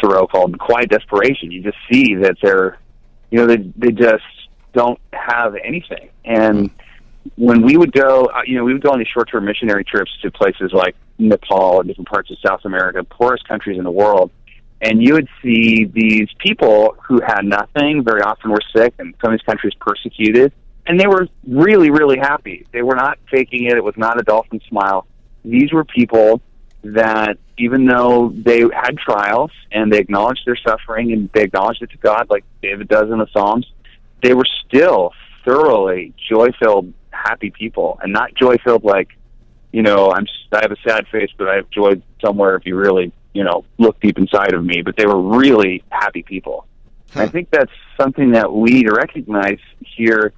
Thoreau 0.00 0.26
called 0.26 0.58
quiet 0.58 0.90
desperation. 0.90 1.50
You 1.50 1.62
just 1.62 1.78
see 1.90 2.14
that 2.16 2.36
they're 2.42 2.78
you 3.30 3.38
know 3.38 3.46
they 3.46 3.58
they 3.76 3.92
just 3.92 4.24
don't 4.72 5.00
have 5.12 5.54
anything. 5.56 6.10
And 6.24 6.70
when 7.36 7.62
we 7.62 7.76
would 7.76 7.92
go, 7.92 8.26
uh, 8.26 8.42
you 8.46 8.56
know, 8.56 8.64
we 8.64 8.72
would 8.72 8.82
go 8.82 8.90
on 8.90 8.98
these 8.98 9.08
short 9.08 9.30
term 9.30 9.44
missionary 9.44 9.84
trips 9.84 10.10
to 10.22 10.30
places 10.30 10.72
like 10.72 10.94
Nepal 11.18 11.80
and 11.80 11.88
different 11.88 12.08
parts 12.08 12.30
of 12.30 12.38
South 12.44 12.60
America, 12.64 13.02
poorest 13.04 13.46
countries 13.48 13.78
in 13.78 13.84
the 13.84 13.90
world. 13.90 14.30
And 14.80 15.02
you 15.02 15.14
would 15.14 15.28
see 15.42 15.84
these 15.86 16.28
people 16.38 16.96
who 17.02 17.20
had 17.20 17.42
nothing, 17.44 18.04
very 18.04 18.22
often 18.22 18.50
were 18.50 18.62
sick, 18.74 18.94
and 18.98 19.12
some 19.20 19.32
of 19.32 19.38
these 19.38 19.44
countries 19.44 19.74
persecuted, 19.80 20.52
and 20.88 20.98
they 20.98 21.06
were 21.06 21.28
really, 21.46 21.90
really 21.90 22.18
happy. 22.18 22.66
They 22.72 22.82
were 22.82 22.96
not 22.96 23.18
faking 23.30 23.64
it. 23.64 23.74
It 23.74 23.84
was 23.84 23.96
not 23.96 24.18
a 24.18 24.22
dolphin 24.22 24.60
smile. 24.68 25.06
These 25.44 25.72
were 25.72 25.84
people 25.84 26.40
that 26.82 27.36
even 27.58 27.84
though 27.86 28.32
they 28.34 28.60
had 28.60 28.96
trials 28.96 29.50
and 29.70 29.92
they 29.92 29.98
acknowledged 29.98 30.42
their 30.46 30.56
suffering 30.56 31.12
and 31.12 31.30
they 31.32 31.42
acknowledged 31.42 31.82
it 31.82 31.90
to 31.90 31.98
God, 31.98 32.28
like 32.30 32.44
David 32.62 32.88
does 32.88 33.10
in 33.10 33.18
the 33.18 33.26
Psalms, 33.32 33.70
they 34.22 34.32
were 34.32 34.46
still 34.66 35.12
thoroughly 35.44 36.14
joy 36.28 36.48
filled, 36.58 36.92
happy 37.10 37.50
people, 37.50 37.98
and 38.02 38.12
not 38.12 38.34
joy 38.34 38.56
filled 38.64 38.84
like, 38.84 39.08
you 39.72 39.82
know, 39.82 40.10
I'm 40.10 40.26
I 40.52 40.60
have 40.62 40.72
a 40.72 40.76
sad 40.86 41.06
face, 41.08 41.30
but 41.36 41.48
I 41.48 41.56
have 41.56 41.68
joy 41.68 42.00
somewhere. 42.24 42.56
If 42.56 42.64
you 42.64 42.74
really, 42.76 43.12
you 43.34 43.44
know, 43.44 43.66
look 43.76 44.00
deep 44.00 44.16
inside 44.16 44.54
of 44.54 44.64
me, 44.64 44.80
but 44.80 44.96
they 44.96 45.04
were 45.04 45.20
really 45.20 45.82
happy 45.90 46.22
people. 46.22 46.66
And 47.12 47.22
I 47.22 47.26
think 47.28 47.50
that's 47.50 47.72
something 48.00 48.32
that 48.32 48.50
we 48.50 48.70
need 48.70 48.86
to 48.86 48.94
recognize 48.94 49.58
here 49.80 50.32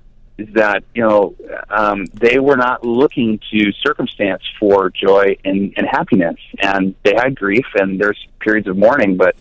that 0.52 0.84
you 0.94 1.02
know 1.02 1.34
um, 1.70 2.06
they 2.06 2.38
were 2.38 2.56
not 2.56 2.84
looking 2.84 3.40
to 3.50 3.72
circumstance 3.72 4.42
for 4.58 4.90
joy 4.90 5.36
and, 5.44 5.72
and 5.76 5.86
happiness, 5.86 6.36
and 6.60 6.94
they 7.04 7.14
had 7.14 7.34
grief 7.34 7.66
and 7.74 8.00
there's 8.00 8.26
periods 8.40 8.68
of 8.68 8.76
mourning, 8.76 9.16
but 9.16 9.36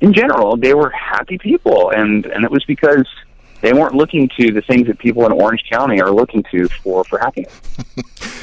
in 0.00 0.12
general 0.12 0.56
they 0.56 0.74
were 0.74 0.90
happy 0.90 1.38
people, 1.38 1.90
and 1.90 2.26
and 2.26 2.44
it 2.44 2.50
was 2.50 2.64
because 2.64 3.06
they 3.60 3.72
weren't 3.72 3.94
looking 3.94 4.28
to 4.40 4.52
the 4.52 4.62
things 4.62 4.86
that 4.88 4.98
people 4.98 5.24
in 5.24 5.32
Orange 5.32 5.62
County 5.70 6.00
are 6.00 6.10
looking 6.10 6.42
to 6.50 6.68
for 6.82 7.04
for 7.04 7.18
happiness. 7.18 7.60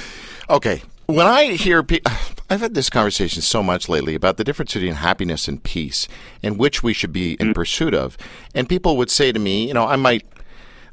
Okay. 0.50 0.82
When 1.06 1.28
I 1.28 1.54
hear, 1.54 1.84
pe- 1.84 2.00
I've 2.50 2.62
had 2.62 2.74
this 2.74 2.90
conversation 2.90 3.42
so 3.42 3.62
much 3.62 3.88
lately 3.88 4.16
about 4.16 4.38
the 4.38 4.44
difference 4.44 4.74
between 4.74 4.96
happiness 4.96 5.48
and 5.48 5.64
peace, 5.64 6.08
and 6.42 6.58
which 6.58 6.82
we 6.82 6.94
should 6.94 7.14
be 7.14 7.34
in 7.34 7.54
pursuit 7.54 7.94
of. 7.94 8.18
And 8.56 8.68
people 8.68 8.98
would 8.98 9.12
say 9.12 9.32
to 9.32 9.40
me, 9.40 9.68
you 9.68 9.74
know, 9.74 9.86
I 9.86 9.96
might, 9.96 10.26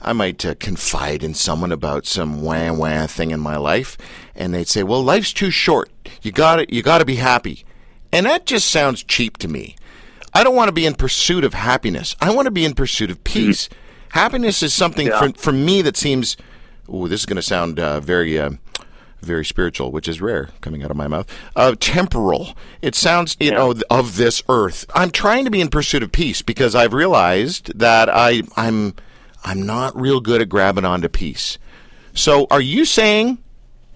I 0.00 0.12
might 0.12 0.45
uh, 0.45 0.55
confide 0.61 1.23
in 1.25 1.35
someone 1.35 1.73
about 1.73 2.07
some 2.07 2.43
wah 2.43 2.73
wah 2.73 3.07
thing 3.07 3.31
in 3.31 3.41
my 3.41 3.57
life, 3.57 3.97
and 4.35 4.53
they'd 4.55 4.69
say, 4.69 4.83
"Well, 4.83 5.03
life's 5.03 5.33
too 5.33 5.50
short. 5.50 5.91
You 6.23 6.33
got 6.33 6.57
to, 6.57 6.75
you 6.75 6.83
got 6.83 6.99
to 6.99 7.05
be 7.05 7.17
happy," 7.17 7.65
and 8.12 8.26
that 8.26 8.47
just 8.47 8.71
sounds 8.71 9.03
cheap 9.03 9.37
to 9.38 9.49
me. 9.49 9.76
I 10.35 10.45
don't 10.45 10.55
want 10.57 10.69
to 10.69 10.73
be 10.73 10.87
in 10.87 10.95
pursuit 10.95 11.45
of 11.45 11.55
happiness. 11.55 12.15
I 12.21 12.35
want 12.35 12.47
to 12.47 12.50
be 12.50 12.65
in 12.65 12.75
pursuit 12.75 13.11
of 13.11 13.25
peace. 13.25 13.69
Happiness 14.11 14.62
is 14.62 14.75
something 14.75 15.07
Yeah. 15.09 15.19
for, 15.19 15.33
for 15.38 15.53
me 15.53 15.83
that 15.83 15.97
seems. 15.97 16.37
Oh, 16.88 17.09
this 17.09 17.21
is 17.21 17.26
going 17.26 17.37
to 17.37 17.43
sound 17.43 17.81
uh, 17.81 18.00
very. 18.00 18.38
Uh, 18.38 18.50
very 19.23 19.45
spiritual, 19.47 19.91
which 19.91 20.07
is 20.07 20.21
rare 20.21 20.50
coming 20.61 20.85
out 20.85 20.91
of 20.91 20.97
my 20.97 21.09
mouth. 21.09 21.26
Uh, 21.57 21.75
temporal. 21.81 22.55
It 22.81 22.95
sounds, 22.95 23.37
you 23.41 23.50
know, 23.50 23.75
of 23.91 24.17
this 24.17 24.41
earth. 24.49 24.85
I'm 24.95 25.11
trying 25.11 25.45
to 25.47 25.50
be 25.50 25.61
in 25.61 25.67
pursuit 25.69 26.05
of 26.05 26.12
peace 26.12 26.43
because 26.43 26.76
I've 26.76 26.93
realized 26.93 27.76
that 27.76 28.09
I, 28.09 28.43
I'm, 28.57 28.95
I'm 29.47 29.65
not 29.65 29.99
real 29.99 30.21
good 30.21 30.43
at 30.43 30.49
grabbing 30.49 30.85
onto 30.85 31.09
peace. 31.09 31.57
So, 32.15 32.49
are 32.50 32.61
you 32.61 32.85
saying, 32.85 33.38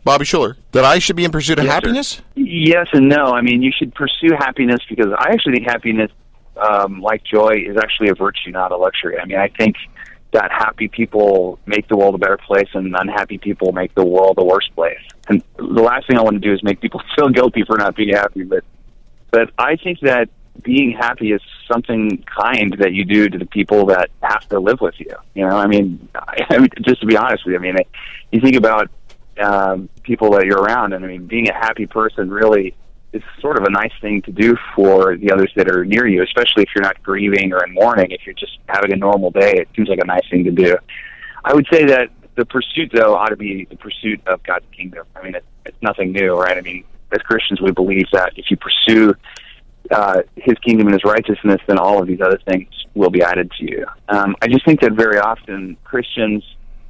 Bobby 0.04 0.24
Schuller, 0.24 0.54
that 0.72 0.84
I 0.84 1.00
should 1.00 1.16
be 1.16 1.24
in 1.24 1.32
pursuit 1.32 1.58
of 1.58 1.64
Yes, 1.64 1.70
sir. 1.70 1.74
happiness? 1.74 2.22
Yes 2.36 2.86
and 2.92 3.08
no. 3.08 3.34
I 3.34 3.40
mean, 3.42 3.60
you 3.60 3.72
should 3.76 3.92
pursue 3.94 4.30
happiness 4.38 4.78
because 4.88 5.08
I 5.18 5.30
actually 5.32 5.54
think 5.54 5.66
happiness, 5.68 6.10
um, 6.56 7.00
like 7.00 7.24
joy, 7.24 7.54
is 7.66 7.76
actually 7.76 8.10
a 8.10 8.14
virtue, 8.14 8.50
not 8.50 8.70
a 8.70 8.76
luxury. 8.76 9.18
I 9.18 9.24
mean, 9.24 9.38
I 9.38 9.48
think 9.48 9.74
that 10.32 10.52
happy 10.52 10.86
people 10.86 11.58
make 11.66 11.88
the 11.88 11.96
world 11.96 12.14
a 12.14 12.18
better 12.18 12.38
place, 12.38 12.68
and 12.74 12.94
unhappy 12.96 13.38
people 13.38 13.72
make 13.72 13.92
the 13.96 14.04
world 14.04 14.36
a 14.38 14.44
worse 14.44 14.68
place. 14.76 15.00
And 15.28 15.42
the 15.56 15.64
last 15.82 16.06
thing 16.06 16.16
I 16.16 16.22
want 16.22 16.34
to 16.34 16.40
do 16.40 16.52
is 16.52 16.62
make 16.62 16.80
people 16.80 17.02
feel 17.18 17.28
guilty 17.30 17.64
for 17.64 17.76
not 17.76 17.96
being 17.96 18.14
happy. 18.14 18.44
But, 18.44 18.62
but 19.32 19.50
I 19.58 19.74
think 19.74 19.98
that 20.00 20.28
being 20.62 20.92
happy 20.92 21.32
is 21.32 21.40
something 21.70 22.22
kind 22.24 22.76
that 22.78 22.92
you 22.92 23.04
do 23.04 23.28
to 23.28 23.38
the 23.38 23.46
people 23.46 23.86
that 23.86 24.10
have 24.22 24.46
to 24.48 24.58
live 24.58 24.80
with 24.80 24.94
you. 24.98 25.14
You 25.34 25.46
know, 25.46 25.56
I 25.56 25.66
mean, 25.66 26.08
I, 26.14 26.46
I 26.50 26.58
mean 26.58 26.70
just 26.82 27.00
to 27.00 27.06
be 27.06 27.16
honest 27.16 27.44
with 27.44 27.52
you, 27.52 27.58
I 27.58 27.62
mean, 27.62 27.76
you 28.30 28.40
think 28.40 28.56
about 28.56 28.90
um, 29.40 29.88
people 30.02 30.32
that 30.32 30.44
you're 30.44 30.60
around, 30.60 30.92
and 30.92 31.04
I 31.04 31.08
mean, 31.08 31.26
being 31.26 31.48
a 31.48 31.54
happy 31.54 31.86
person 31.86 32.30
really 32.30 32.74
is 33.12 33.22
sort 33.40 33.56
of 33.56 33.64
a 33.64 33.70
nice 33.70 33.92
thing 34.00 34.22
to 34.22 34.30
do 34.30 34.56
for 34.74 35.16
the 35.16 35.32
others 35.32 35.50
that 35.56 35.68
are 35.68 35.84
near 35.84 36.06
you, 36.06 36.22
especially 36.22 36.62
if 36.62 36.68
you're 36.74 36.84
not 36.84 37.02
grieving 37.02 37.52
or 37.52 37.64
in 37.64 37.72
mourning. 37.72 38.10
If 38.10 38.20
you're 38.24 38.34
just 38.34 38.58
having 38.68 38.92
a 38.92 38.96
normal 38.96 39.30
day, 39.30 39.52
it 39.56 39.68
seems 39.74 39.88
like 39.88 39.98
a 39.98 40.06
nice 40.06 40.28
thing 40.30 40.44
to 40.44 40.52
do. 40.52 40.76
I 41.44 41.54
would 41.54 41.66
say 41.72 41.84
that 41.86 42.10
the 42.36 42.44
pursuit, 42.44 42.92
though, 42.94 43.16
ought 43.16 43.30
to 43.30 43.36
be 43.36 43.64
the 43.64 43.76
pursuit 43.76 44.20
of 44.26 44.42
God's 44.44 44.66
kingdom. 44.76 45.06
I 45.16 45.22
mean, 45.22 45.34
it, 45.34 45.44
it's 45.66 45.76
nothing 45.82 46.12
new, 46.12 46.34
right? 46.34 46.56
I 46.56 46.60
mean, 46.60 46.84
as 47.12 47.18
Christians, 47.22 47.60
we 47.60 47.72
believe 47.72 48.06
that 48.12 48.32
if 48.36 48.50
you 48.50 48.56
pursue 48.56 49.14
uh, 49.90 50.22
His 50.36 50.56
kingdom 50.58 50.86
and 50.86 50.94
His 50.94 51.04
righteousness, 51.04 51.60
then 51.66 51.78
all 51.78 52.00
of 52.00 52.06
these 52.06 52.20
other 52.20 52.38
things 52.46 52.68
will 52.94 53.10
be 53.10 53.22
added 53.22 53.50
to 53.58 53.64
you. 53.64 53.86
Um, 54.08 54.36
I 54.42 54.48
just 54.48 54.64
think 54.64 54.80
that 54.80 54.92
very 54.92 55.18
often 55.18 55.76
Christians, 55.84 56.44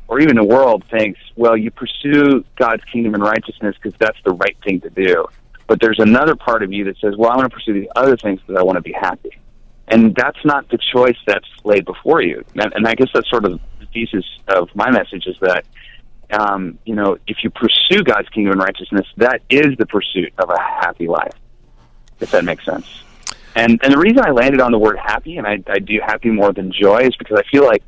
or 0.09 0.21
even 0.21 0.37
the 0.37 0.45
world, 0.45 0.85
thinks, 0.91 1.21
well, 1.37 1.57
you 1.57 1.71
pursue 1.71 2.45
God's 2.57 2.83
kingdom 2.85 3.15
and 3.15 3.23
righteousness 3.23 3.77
because 3.81 3.99
that's 3.99 4.19
the 4.25 4.33
right 4.33 4.57
thing 4.65 4.81
to 4.81 4.91
do. 4.91 5.27
But 5.67 5.81
there's 5.81 6.01
another 6.01 6.35
part 6.35 6.63
of 6.63 6.73
you 6.73 6.85
that 6.85 6.99
says, 6.99 7.15
well, 7.17 7.31
I 7.31 7.37
want 7.37 7.51
to 7.51 7.55
pursue 7.55 7.75
these 7.75 7.89
other 7.95 8.17
things 8.17 8.41
because 8.41 8.59
I 8.59 8.65
want 8.65 8.77
to 8.77 8.83
be 8.83 8.93
happy. 8.93 9.39
And 9.87 10.15
that's 10.15 10.45
not 10.45 10.69
the 10.69 10.79
choice 10.79 11.17
that's 11.27 11.47
laid 11.65 11.85
before 11.85 12.23
you. 12.23 12.45
And, 12.55 12.73
and 12.75 12.87
I 12.87 12.95
guess 12.95 13.09
that's 13.13 13.29
sort 13.29 13.45
of 13.45 13.61
the 13.79 13.87
thesis 13.93 14.25
of 14.49 14.69
my 14.75 14.91
message 14.91 15.27
is 15.27 15.37
that, 15.41 15.65
um, 16.31 16.79
you 16.85 16.95
know, 16.95 17.19
if 17.27 17.39
you 17.43 17.51
pursue 17.51 18.03
God's 18.03 18.29
kingdom 18.31 18.53
and 18.53 18.61
righteousness, 18.61 19.07
that 19.17 19.43
is 19.51 19.77
the 19.79 19.87
pursuit 19.87 20.33
of 20.39 20.51
a 20.51 20.59
happy 20.61 21.09
life, 21.09 21.35
if 22.21 22.31
that 22.31 22.45
makes 22.45 22.65
sense. 22.65 22.87
And 23.57 23.81
and 23.83 23.93
the 23.93 23.99
reason 23.99 24.21
I 24.21 24.31
landed 24.31 24.61
on 24.61 24.71
the 24.73 24.79
word 24.79 24.99
happy, 24.99 25.37
and 25.37 25.47
I, 25.47 25.63
I 25.67 25.79
do 25.81 25.99
happy 26.05 26.31
more 26.31 26.53
than 26.53 26.73
joy, 26.73 26.99
is 27.01 27.17
because 27.17 27.39
I 27.39 27.43
feel 27.51 27.65
like 27.65 27.83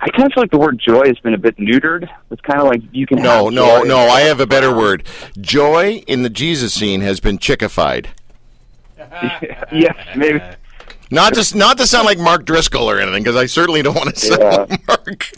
I 0.00 0.08
kind 0.10 0.24
of 0.26 0.32
feel 0.32 0.44
like 0.44 0.52
the 0.52 0.58
word 0.58 0.78
joy 0.78 1.06
has 1.06 1.18
been 1.18 1.34
a 1.34 1.38
bit 1.38 1.56
neutered. 1.56 2.08
It's 2.30 2.40
kind 2.42 2.60
of 2.60 2.68
like 2.68 2.82
you 2.92 3.04
can 3.06 3.20
No, 3.20 3.48
no, 3.48 3.82
no. 3.82 3.98
I 3.98 4.20
have 4.20 4.38
a 4.38 4.46
better 4.46 4.74
word. 4.74 5.04
Joy 5.40 6.04
in 6.06 6.22
the 6.22 6.30
Jesus 6.30 6.72
scene 6.72 7.00
has 7.00 7.18
been 7.18 7.38
chickified. 7.38 8.06
yes, 9.72 9.96
maybe. 10.16 10.40
Not 11.10 11.34
to 11.34 11.56
not 11.58 11.78
to 11.78 11.86
sound 11.86 12.06
like 12.06 12.18
Mark 12.18 12.44
Driscoll 12.44 12.88
or 12.88 13.00
anything, 13.00 13.24
because 13.24 13.36
I 13.36 13.46
certainly 13.46 13.82
don't 13.82 13.96
want 13.96 14.14
to 14.14 14.20
sound 14.20 14.40
Yeah. 14.40 14.58
like 14.68 14.86
Mark. 14.86 15.30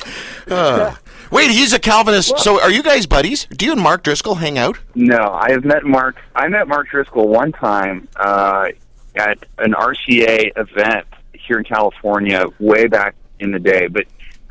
Uh, 0.49 0.95
wait, 1.31 1.51
he's 1.51 1.73
a 1.73 1.79
Calvinist. 1.79 2.39
so, 2.39 2.61
are 2.61 2.71
you 2.71 2.83
guys 2.83 3.07
buddies? 3.07 3.47
Do 3.47 3.67
you 3.67 3.73
and 3.73 3.81
Mark 3.81 4.03
Driscoll 4.03 4.37
hang 4.37 4.59
out? 4.59 4.79
No, 4.95 5.19
I 5.19 5.51
have 5.51 5.65
met 5.65 5.85
Mark. 5.85 6.17
I 6.35 6.49
met 6.49 6.69
Mark 6.69 6.89
Driscoll 6.89 7.29
one 7.29 7.53
time 7.53 8.09
uh, 8.17 8.69
at 9.17 9.39
an 9.59 9.73
RCA 9.73 10.53
event 10.57 11.07
here 11.33 11.59
in 11.59 11.65
California, 11.65 12.47
way 12.59 12.87
back 12.87 13.15
in 13.41 13.51
the 13.51 13.59
day. 13.59 13.87
But 13.89 14.05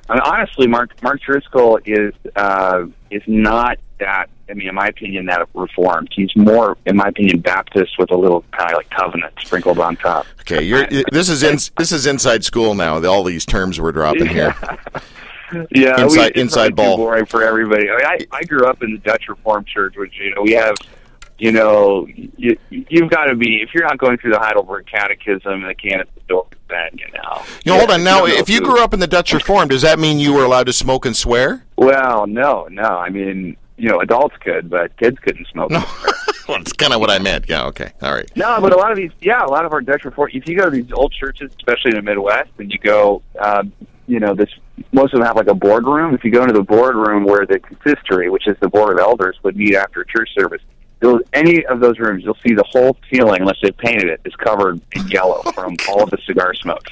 I 0.09 0.13
mean, 0.13 0.23
honestly, 0.25 0.67
Mark 0.67 1.01
Mark 1.03 1.21
Driscoll 1.21 1.79
is 1.85 2.13
uh, 2.35 2.85
is 3.11 3.23
not 3.27 3.77
that. 3.99 4.29
I 4.49 4.53
mean, 4.53 4.67
in 4.67 4.73
my 4.73 4.87
opinion, 4.87 5.27
that 5.27 5.47
reformed. 5.53 6.09
He's 6.11 6.35
more, 6.35 6.75
in 6.87 6.95
my 6.95 7.09
opinion, 7.09 7.39
Baptist 7.41 7.99
with 7.99 8.09
a 8.09 8.15
little 8.15 8.43
kind 8.51 8.71
of 8.71 8.77
like 8.77 8.89
covenant 8.89 9.31
sprinkled 9.39 9.77
on 9.77 9.95
top. 9.97 10.25
Okay, 10.41 10.63
you're. 10.63 10.87
This 11.11 11.29
is 11.29 11.43
in, 11.43 11.59
this 11.77 11.91
is 11.91 12.07
inside 12.07 12.43
school 12.43 12.73
now. 12.73 13.03
All 13.05 13.23
these 13.23 13.45
terms 13.45 13.79
we're 13.79 13.91
dropping 13.91 14.25
here. 14.25 14.55
Yeah, 15.71 16.01
Inside- 16.01 16.31
inside 16.37 16.75
ball. 16.75 16.97
Boring 16.97 17.25
for 17.25 17.43
everybody. 17.43 17.89
I, 17.89 17.95
mean, 17.97 18.05
I 18.05 18.37
I 18.37 18.43
grew 18.43 18.65
up 18.65 18.83
in 18.83 18.91
the 18.91 18.97
Dutch 18.99 19.27
Reformed 19.27 19.67
Church, 19.67 19.95
which 19.97 20.13
you 20.19 20.33
know 20.35 20.41
we 20.41 20.51
have. 20.53 20.75
You 21.41 21.53
know, 21.53 22.05
you, 22.35 22.57
you've 22.69 23.09
got 23.09 23.27
to 23.27 23.35
be 23.35 23.61
if 23.61 23.73
you're 23.73 23.85
not 23.85 23.97
going 23.97 24.17
through 24.17 24.33
the 24.33 24.39
Heidelberg 24.39 24.85
Catechism 24.87 25.49
and 25.53 25.69
the 25.69 25.73
Canon 25.73 26.01
of 26.01 26.07
the 26.13 26.21
Dort, 26.27 26.53
then 26.69 26.89
you 26.97 27.07
know. 27.13 27.41
You 27.63 27.71
know, 27.71 27.77
hold 27.77 27.91
on. 27.91 28.03
Now, 28.03 28.25
if 28.25 28.49
you 28.49 28.59
grew 28.59 28.83
up 28.83 28.93
in 28.93 28.99
the 28.99 29.07
Dutch 29.07 29.31
Reformed, 29.31 29.69
does 29.69 29.83
that 29.83 29.99
mean 29.99 30.19
you 30.19 30.33
were 30.33 30.43
allowed 30.43 30.65
to 30.65 30.73
smoke 30.73 31.05
and 31.05 31.15
swear? 31.15 31.63
well, 31.77 32.27
no, 32.27 32.67
no. 32.69 32.83
I 32.83 33.09
mean, 33.09 33.55
you 33.77 33.87
know, 33.87 34.01
adults 34.01 34.35
could, 34.41 34.69
but 34.69 34.95
kids 34.97 35.17
couldn't 35.19 35.47
smoke. 35.47 35.71
No. 35.71 35.79
well, 36.49 36.57
that's 36.57 36.73
kind 36.73 36.91
of 36.91 36.99
what 36.99 37.09
I 37.09 37.19
meant. 37.19 37.47
Yeah. 37.47 37.67
Okay. 37.67 37.93
All 38.01 38.13
right. 38.13 38.29
No, 38.35 38.59
but 38.59 38.73
a 38.73 38.77
lot 38.77 38.91
of 38.91 38.97
these, 38.97 39.11
yeah, 39.21 39.41
a 39.41 39.47
lot 39.47 39.63
of 39.63 39.71
our 39.71 39.79
Dutch 39.79 40.03
Reformed, 40.03 40.35
If 40.35 40.45
you 40.45 40.57
go 40.57 40.65
to 40.65 40.71
these 40.71 40.91
old 40.91 41.13
churches, 41.13 41.51
especially 41.57 41.91
in 41.91 41.95
the 41.95 42.01
Midwest, 42.01 42.49
and 42.57 42.69
you 42.69 42.79
go, 42.79 43.21
um, 43.39 43.71
you 44.09 44.19
know, 44.19 44.33
this 44.33 44.49
most 44.91 45.13
of 45.13 45.19
them 45.19 45.27
have 45.27 45.35
like 45.35 45.47
a 45.47 45.53
boardroom. 45.53 46.15
If 46.15 46.23
you 46.23 46.31
go 46.31 46.41
into 46.41 46.53
the 46.53 46.63
boardroom 46.63 47.25
where 47.25 47.45
the 47.45 47.59
consistory, 47.59 48.29
which 48.29 48.47
is 48.47 48.57
the 48.59 48.67
board 48.67 48.93
of 48.93 48.99
elders, 48.99 49.37
would 49.43 49.55
meet 49.55 49.75
after 49.75 50.03
church 50.03 50.29
service, 50.37 50.61
any 51.33 51.65
of 51.67 51.79
those 51.79 51.99
rooms, 51.99 52.23
you'll 52.23 52.37
see 52.45 52.53
the 52.53 52.65
whole 52.67 52.97
ceiling, 53.09 53.41
unless 53.41 53.59
they 53.61 53.71
painted 53.71 54.09
it, 54.09 54.21
is 54.25 54.35
covered 54.35 54.81
in 54.93 55.07
yellow 55.07 55.43
from 55.53 55.77
all 55.87 56.03
of 56.03 56.09
the 56.09 56.17
cigar 56.25 56.53
smoke. 56.55 56.89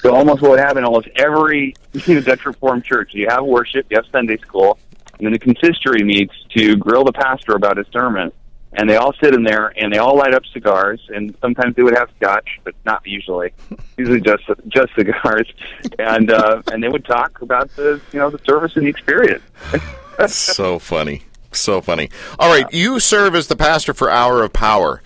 So 0.00 0.14
almost 0.14 0.42
what 0.42 0.52
would 0.52 0.60
happen 0.60 0.84
almost 0.84 1.08
every 1.16 1.74
you 1.92 2.14
know, 2.14 2.20
Dutch 2.20 2.44
Reformed 2.46 2.84
church, 2.84 3.10
you 3.14 3.26
have 3.28 3.44
worship, 3.44 3.86
you 3.90 3.96
have 3.96 4.06
Sunday 4.12 4.36
school, 4.36 4.78
and 5.18 5.26
then 5.26 5.32
the 5.32 5.38
consistory 5.38 6.04
meets 6.04 6.34
to 6.50 6.76
grill 6.76 7.02
the 7.02 7.12
pastor 7.12 7.54
about 7.54 7.78
his 7.78 7.86
sermon. 7.92 8.30
And 8.74 8.88
they 8.88 8.96
all 8.96 9.14
sit 9.14 9.34
in 9.34 9.44
there, 9.44 9.72
and 9.76 9.92
they 9.92 9.98
all 9.98 10.16
light 10.16 10.34
up 10.34 10.44
cigars, 10.52 11.00
and 11.08 11.34
sometimes 11.40 11.74
they 11.74 11.82
would 11.82 11.96
have 11.96 12.10
scotch, 12.20 12.60
but 12.64 12.74
not 12.84 13.00
usually. 13.06 13.52
Usually 13.96 14.20
just 14.20 14.44
just 14.68 14.94
cigars, 14.94 15.50
and 15.98 16.30
uh, 16.30 16.62
and 16.70 16.82
they 16.82 16.88
would 16.88 17.04
talk 17.04 17.40
about 17.40 17.74
the 17.76 18.00
you 18.12 18.18
know 18.18 18.30
the 18.30 18.38
service 18.44 18.76
and 18.76 18.84
the 18.84 18.90
experience. 18.90 19.42
so 20.26 20.78
funny. 20.78 21.22
So 21.52 21.80
funny. 21.80 22.10
All 22.38 22.52
right. 22.52 22.66
You 22.72 23.00
serve 23.00 23.34
as 23.34 23.46
the 23.46 23.56
pastor 23.56 23.94
for 23.94 24.10
Hour 24.10 24.42
of 24.42 24.52
Power. 24.52 25.02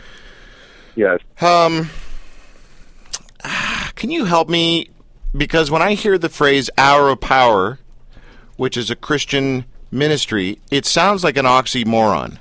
yes. 0.97 1.21
Um, 1.40 1.90
can 3.95 4.11
you 4.11 4.25
help 4.25 4.49
me? 4.49 4.88
Because 5.35 5.71
when 5.71 5.81
I 5.83 5.95
hear 5.95 6.19
the 6.19 6.28
phrase 6.28 6.69
Hour 6.76 7.09
of 7.09 7.21
Power, 7.21 7.78
which 8.57 8.76
is 8.76 8.90
a 8.90 8.97
Christian 8.97 9.64
ministry, 9.90 10.59
it 10.71 10.85
sounds 10.85 11.25
like 11.25 11.37
an 11.37 11.47
oxymoron. 11.47 12.38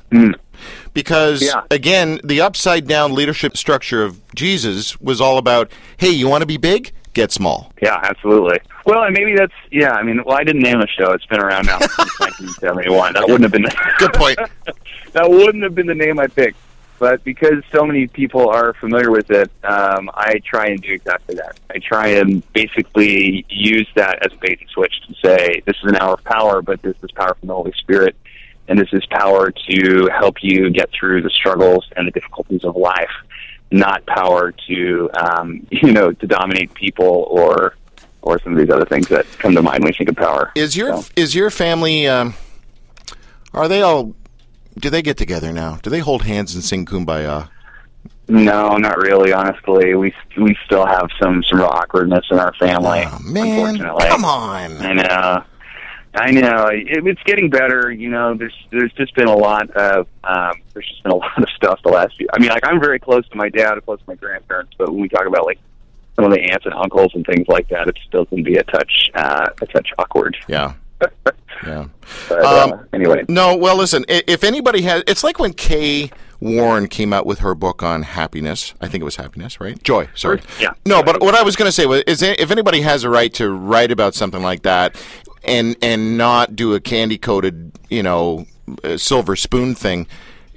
Because, 0.93 1.41
Yeah. 1.41 1.61
again, 1.71 2.19
the 2.23 2.41
upside 2.41 2.87
down 2.87 3.13
leadership 3.13 3.55
structure 3.57 4.03
of 4.03 4.19
Jesus 4.35 4.99
was 4.99 5.21
all 5.21 5.37
about 5.37 5.71
hey, 5.97 6.09
you 6.09 6.27
want 6.27 6.41
to 6.41 6.45
be 6.47 6.57
big? 6.57 6.91
Get 7.13 7.31
small. 7.31 7.71
Yeah, 7.81 7.99
absolutely. 8.03 8.59
Well, 8.85 9.03
and 9.03 9.13
maybe 9.13 9.35
that's 9.35 9.53
yeah. 9.69 9.91
I 9.91 10.01
mean, 10.03 10.23
well, 10.25 10.37
I 10.37 10.43
didn't 10.43 10.61
name 10.63 10.79
the 10.79 10.87
show. 10.87 11.11
It's 11.11 11.25
been 11.25 11.39
around 11.41 11.65
now 11.67 11.79
since 11.79 11.97
1971. 12.19 13.13
That 13.13 13.23
wouldn't 13.27 13.43
have 13.43 13.51
been 13.51 13.65
Good 13.99 14.13
point. 14.13 14.39
that 15.13 15.29
wouldn't 15.29 15.63
have 15.63 15.75
been 15.75 15.87
the 15.87 15.95
name 15.95 16.19
I 16.19 16.27
picked. 16.27 16.57
But 16.99 17.23
because 17.23 17.63
so 17.71 17.83
many 17.83 18.05
people 18.05 18.49
are 18.49 18.73
familiar 18.73 19.09
with 19.09 19.31
it, 19.31 19.49
um, 19.63 20.11
I 20.13 20.39
try 20.45 20.67
and 20.67 20.79
do 20.81 20.93
exactly 20.93 21.33
that. 21.35 21.59
I 21.73 21.79
try 21.79 22.09
and 22.09 22.43
basically 22.53 23.43
use 23.49 23.87
that 23.95 24.23
as 24.23 24.31
a 24.33 24.37
bait 24.37 24.59
and 24.61 24.69
switch 24.69 24.93
to 25.07 25.15
say 25.15 25.63
this 25.65 25.75
is 25.83 25.89
an 25.89 25.95
hour 25.95 26.13
of 26.13 26.23
power, 26.23 26.61
but 26.61 26.79
this 26.83 26.95
is 27.01 27.09
power 27.11 27.33
from 27.39 27.47
the 27.47 27.55
Holy 27.55 27.73
Spirit, 27.73 28.15
and 28.71 28.79
this 28.79 28.87
is 28.93 29.05
power 29.11 29.51
to 29.69 30.09
help 30.17 30.37
you 30.41 30.69
get 30.69 30.89
through 30.97 31.21
the 31.21 31.29
struggles 31.29 31.85
and 31.97 32.07
the 32.07 32.11
difficulties 32.11 32.63
of 32.63 32.77
life, 32.77 33.11
not 33.69 34.05
power 34.05 34.53
to 34.67 35.09
um, 35.19 35.67
you 35.71 35.91
know 35.91 36.13
to 36.13 36.25
dominate 36.25 36.73
people 36.73 37.27
or 37.29 37.75
or 38.21 38.39
some 38.41 38.53
of 38.53 38.59
these 38.59 38.69
other 38.69 38.85
things 38.85 39.07
that 39.09 39.25
come 39.39 39.53
to 39.55 39.61
mind 39.61 39.83
when 39.83 39.91
you 39.91 39.97
think 39.97 40.09
of 40.09 40.15
power. 40.15 40.51
Is 40.55 40.77
your 40.77 40.95
So- 41.01 41.09
is 41.17 41.35
your 41.35 41.49
family? 41.49 42.07
Um, 42.07 42.33
are 43.53 43.67
they 43.67 43.81
all? 43.81 44.15
Do 44.79 44.89
they 44.89 45.01
get 45.01 45.17
together 45.17 45.51
now? 45.51 45.79
Do 45.83 45.89
they 45.89 45.99
hold 45.99 46.23
hands 46.23 46.55
and 46.55 46.63
sing 46.63 46.85
"Kumbaya"? 46.85 47.49
No, 48.29 48.77
not 48.77 48.97
really. 48.97 49.33
Honestly, 49.33 49.93
we 49.95 50.13
we 50.37 50.55
still 50.65 50.85
have 50.85 51.09
some 51.21 51.43
some 51.43 51.59
real 51.59 51.67
awkwardness 51.67 52.25
in 52.31 52.39
our 52.39 52.53
family. 52.53 53.03
Oh, 53.05 53.19
man, 53.25 53.45
unfortunately. 53.75 54.07
come 54.07 54.23
on. 54.23 54.77
I 54.77 54.93
know, 54.93 55.43
I 56.13 56.31
know. 56.31 56.67
It, 56.67 57.07
it's 57.07 57.23
getting 57.23 57.49
better. 57.49 57.91
You 57.91 58.09
know, 58.09 58.33
there's 58.33 58.55
there's 58.71 58.91
just 58.93 59.15
been 59.15 59.27
a 59.27 59.35
lot 59.35 59.69
of 59.71 60.07
um, 60.23 60.61
there's 60.73 60.87
just 60.87 61.03
been 61.03 61.11
a 61.11 61.15
lot 61.23 61.41
of 61.41 61.49
stuff 61.55 61.79
the 61.83 61.89
last 61.91 62.17
few. 62.17 62.27
I 62.33 62.39
mean, 62.39 62.49
like 62.49 62.65
I'm 62.65 62.79
very 62.79 62.99
close 62.99 63.27
to 63.29 63.35
my 63.37 63.49
dad, 63.49 63.79
close 63.85 63.99
to 63.99 64.05
my 64.07 64.15
grandparents, 64.15 64.73
but 64.77 64.89
when 64.91 65.01
we 65.01 65.09
talk 65.09 65.25
about 65.25 65.45
like 65.45 65.59
some 66.15 66.25
of 66.25 66.31
the 66.31 66.41
aunts 66.41 66.65
and 66.65 66.73
uncles 66.75 67.11
and 67.15 67.25
things 67.25 67.47
like 67.47 67.69
that, 67.69 67.87
it 67.87 67.97
still 68.07 68.25
can 68.25 68.43
be 68.43 68.55
a 68.55 68.63
touch 68.63 69.09
uh, 69.15 69.47
a 69.61 69.65
touch 69.67 69.89
awkward. 69.97 70.35
Yeah, 70.47 70.73
yeah. 71.65 71.87
But 72.27 72.43
Um, 72.43 72.73
uh, 72.73 72.77
anyway, 72.93 73.23
No, 73.29 73.55
well, 73.55 73.77
listen. 73.77 74.03
If 74.09 74.43
anybody 74.43 74.81
has, 74.81 75.03
it's 75.07 75.23
like 75.23 75.39
when 75.39 75.53
Kay 75.53 76.11
Warren 76.41 76.87
came 76.87 77.13
out 77.13 77.25
with 77.25 77.39
her 77.39 77.53
book 77.55 77.83
on 77.83 78.01
happiness. 78.01 78.73
I 78.81 78.87
think 78.87 79.01
it 79.01 79.05
was 79.05 79.15
happiness, 79.15 79.61
right? 79.61 79.81
Joy. 79.83 80.09
Sorry. 80.15 80.41
Yeah. 80.59 80.73
No, 80.85 81.03
but 81.03 81.21
what 81.21 81.35
I 81.35 81.43
was 81.43 81.55
going 81.55 81.67
to 81.67 81.71
say 81.71 81.85
was, 81.85 82.01
is 82.07 82.23
if 82.23 82.49
anybody 82.49 82.81
has 82.81 83.03
a 83.03 83.09
right 83.09 83.31
to 83.35 83.51
write 83.51 83.91
about 83.91 84.15
something 84.15 84.41
like 84.41 84.63
that, 84.63 84.95
and 85.43 85.75
and 85.81 86.17
not 86.17 86.55
do 86.55 86.73
a 86.73 86.79
candy 86.79 87.17
coated, 87.17 87.71
you 87.89 88.03
know, 88.03 88.45
uh, 88.83 88.97
silver 88.97 89.35
spoon 89.35 89.75
thing. 89.75 90.07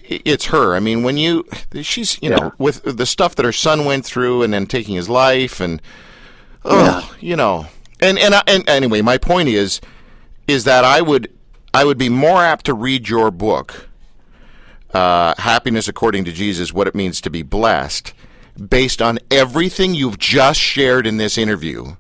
It's 0.07 0.47
her. 0.47 0.75
I 0.77 0.81
mean, 0.81 1.03
when 1.03 1.16
you, 1.16 1.49
she's, 1.81 2.20
you 2.23 2.29
know, 2.29 2.53
with 2.59 2.83
the 2.85 3.07
stuff 3.07 3.37
that 3.37 3.44
her 3.47 3.53
son 3.53 3.87
went 3.87 4.05
through, 4.05 4.42
and 4.42 4.53
then 4.53 4.66
taking 4.66 4.94
his 4.94 5.09
life, 5.09 5.61
and 5.61 5.81
oh, 6.64 7.14
you 7.20 7.37
know, 7.37 7.66
and 8.01 8.18
and 8.18 8.35
I- 8.35 8.42
and 8.47 8.68
anyway, 8.68 9.01
my 9.01 9.16
point 9.16 9.49
is, 9.49 9.81
is 10.47 10.64
that 10.64 10.85
I 10.85 11.01
would 11.01 11.33
I 11.73 11.85
would 11.87 11.97
be 11.97 12.11
more 12.11 12.42
apt 12.42 12.66
to 12.66 12.75
read 12.75 13.09
your 13.09 13.31
book, 13.31 13.88
uh, 14.92 15.35
Happiness 15.38 15.88
According 15.88 16.25
to 16.27 16.33
Jesus: 16.33 16.73
What 16.73 16.87
It 16.87 16.94
Means 16.94 17.23
to 17.23 17.31
Be 17.31 17.42
Blessed, 17.42 18.12
based 18.68 19.01
on 19.01 19.18
everything 19.31 19.94
you've 19.94 20.18
just 20.18 20.61
shared 20.61 21.07
in 21.07 21.16
this 21.16 21.38
interview, 21.38 21.97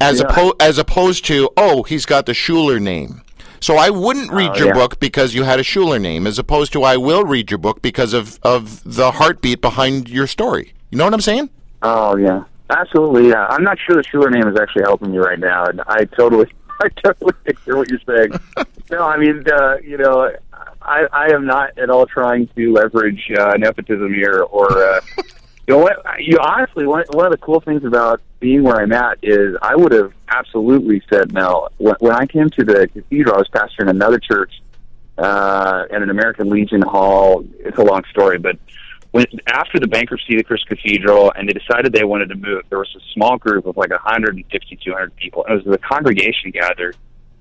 as 0.00 0.20
Yeah. 0.20 0.26
oppo- 0.26 0.54
as 0.60 0.78
opposed 0.78 1.24
to 1.26 1.48
oh 1.56 1.82
he's 1.84 2.06
got 2.06 2.26
the 2.26 2.32
Schuller 2.32 2.80
name. 2.80 3.22
So 3.60 3.76
I 3.76 3.88
wouldn't 3.90 4.30
read 4.32 4.50
Oh, 4.54 4.58
your 4.58 4.66
yeah. 4.68 4.74
book 4.74 5.00
because 5.00 5.34
you 5.34 5.42
had 5.44 5.58
a 5.58 5.62
Schuller 5.62 6.00
name, 6.00 6.26
as 6.26 6.38
opposed 6.38 6.72
to 6.74 6.82
I 6.82 6.96
will 6.98 7.24
read 7.24 7.50
your 7.50 7.58
book 7.58 7.80
because 7.82 8.12
of 8.12 8.38
of 8.42 8.82
the 8.84 9.12
heartbeat 9.12 9.60
behind 9.60 10.08
your 10.08 10.26
story. 10.26 10.72
You 10.90 10.98
know 10.98 11.04
what 11.04 11.14
I'm 11.14 11.20
saying? 11.20 11.50
Oh 11.82 12.16
yeah, 12.16 12.44
absolutely. 12.70 13.28
Yeah, 13.30 13.46
I'm 13.48 13.64
not 13.64 13.78
sure 13.78 13.96
the 13.96 14.02
Schuller 14.04 14.30
name 14.30 14.46
is 14.48 14.58
actually 14.60 14.82
helping 14.82 15.12
you 15.14 15.22
right 15.22 15.38
now, 15.38 15.64
and 15.64 15.80
I 15.86 16.04
totally, 16.04 16.46
I 16.82 16.88
totally 17.04 17.32
hear 17.64 17.76
what 17.76 17.88
you're 17.90 18.00
saying. 18.06 18.32
no, 18.90 19.02
I 19.04 19.16
mean, 19.16 19.44
uh, 19.50 19.76
you 19.82 19.96
know, 19.98 20.30
I, 20.82 21.06
I 21.12 21.32
am 21.32 21.46
not 21.46 21.76
at 21.78 21.90
all 21.90 22.06
trying 22.06 22.48
to 22.56 22.72
leverage 22.72 23.30
uh, 23.36 23.54
nepotism 23.58 24.12
here, 24.12 24.42
or 24.50 24.70
uh, 24.70 25.00
you 25.16 25.74
know, 25.74 25.78
what, 25.78 25.96
you 26.20 26.38
honestly, 26.40 26.86
one, 26.86 27.04
one 27.12 27.24
of 27.26 27.32
the 27.32 27.38
cool 27.38 27.60
things 27.60 27.84
about 27.84 28.20
being 28.40 28.62
where 28.62 28.76
I'm 28.76 28.92
at 28.92 29.18
is 29.22 29.56
I 29.62 29.76
would 29.76 29.92
have 29.92 30.12
absolutely 30.28 31.02
said 31.10 31.32
no. 31.32 31.68
When, 31.78 31.94
when 32.00 32.12
I 32.12 32.26
came 32.26 32.50
to 32.50 32.64
the 32.64 32.88
cathedral, 32.88 33.34
I 33.34 33.38
was 33.38 33.48
pastoring 33.48 33.88
another 33.88 34.18
church 34.18 34.52
uh, 35.18 35.84
at 35.90 36.02
an 36.02 36.10
American 36.10 36.50
Legion 36.50 36.82
Hall. 36.82 37.44
It's 37.58 37.78
a 37.78 37.84
long 37.84 38.02
story, 38.10 38.38
but 38.38 38.58
when 39.12 39.24
after 39.46 39.80
the 39.80 39.86
bankruptcy 39.86 40.34
of 40.34 40.38
the 40.38 40.44
Christ 40.44 40.66
Cathedral, 40.66 41.32
and 41.34 41.48
they 41.48 41.54
decided 41.54 41.92
they 41.92 42.04
wanted 42.04 42.28
to 42.28 42.34
move, 42.34 42.64
there 42.68 42.78
was 42.78 42.94
a 42.94 43.00
small 43.14 43.38
group 43.38 43.64
of 43.64 43.76
like 43.76 43.90
150, 43.90 44.76
200 44.84 45.16
people, 45.16 45.44
and 45.46 45.58
it 45.58 45.66
was 45.66 45.72
the 45.72 45.78
congregation 45.78 46.50
gathered 46.50 46.96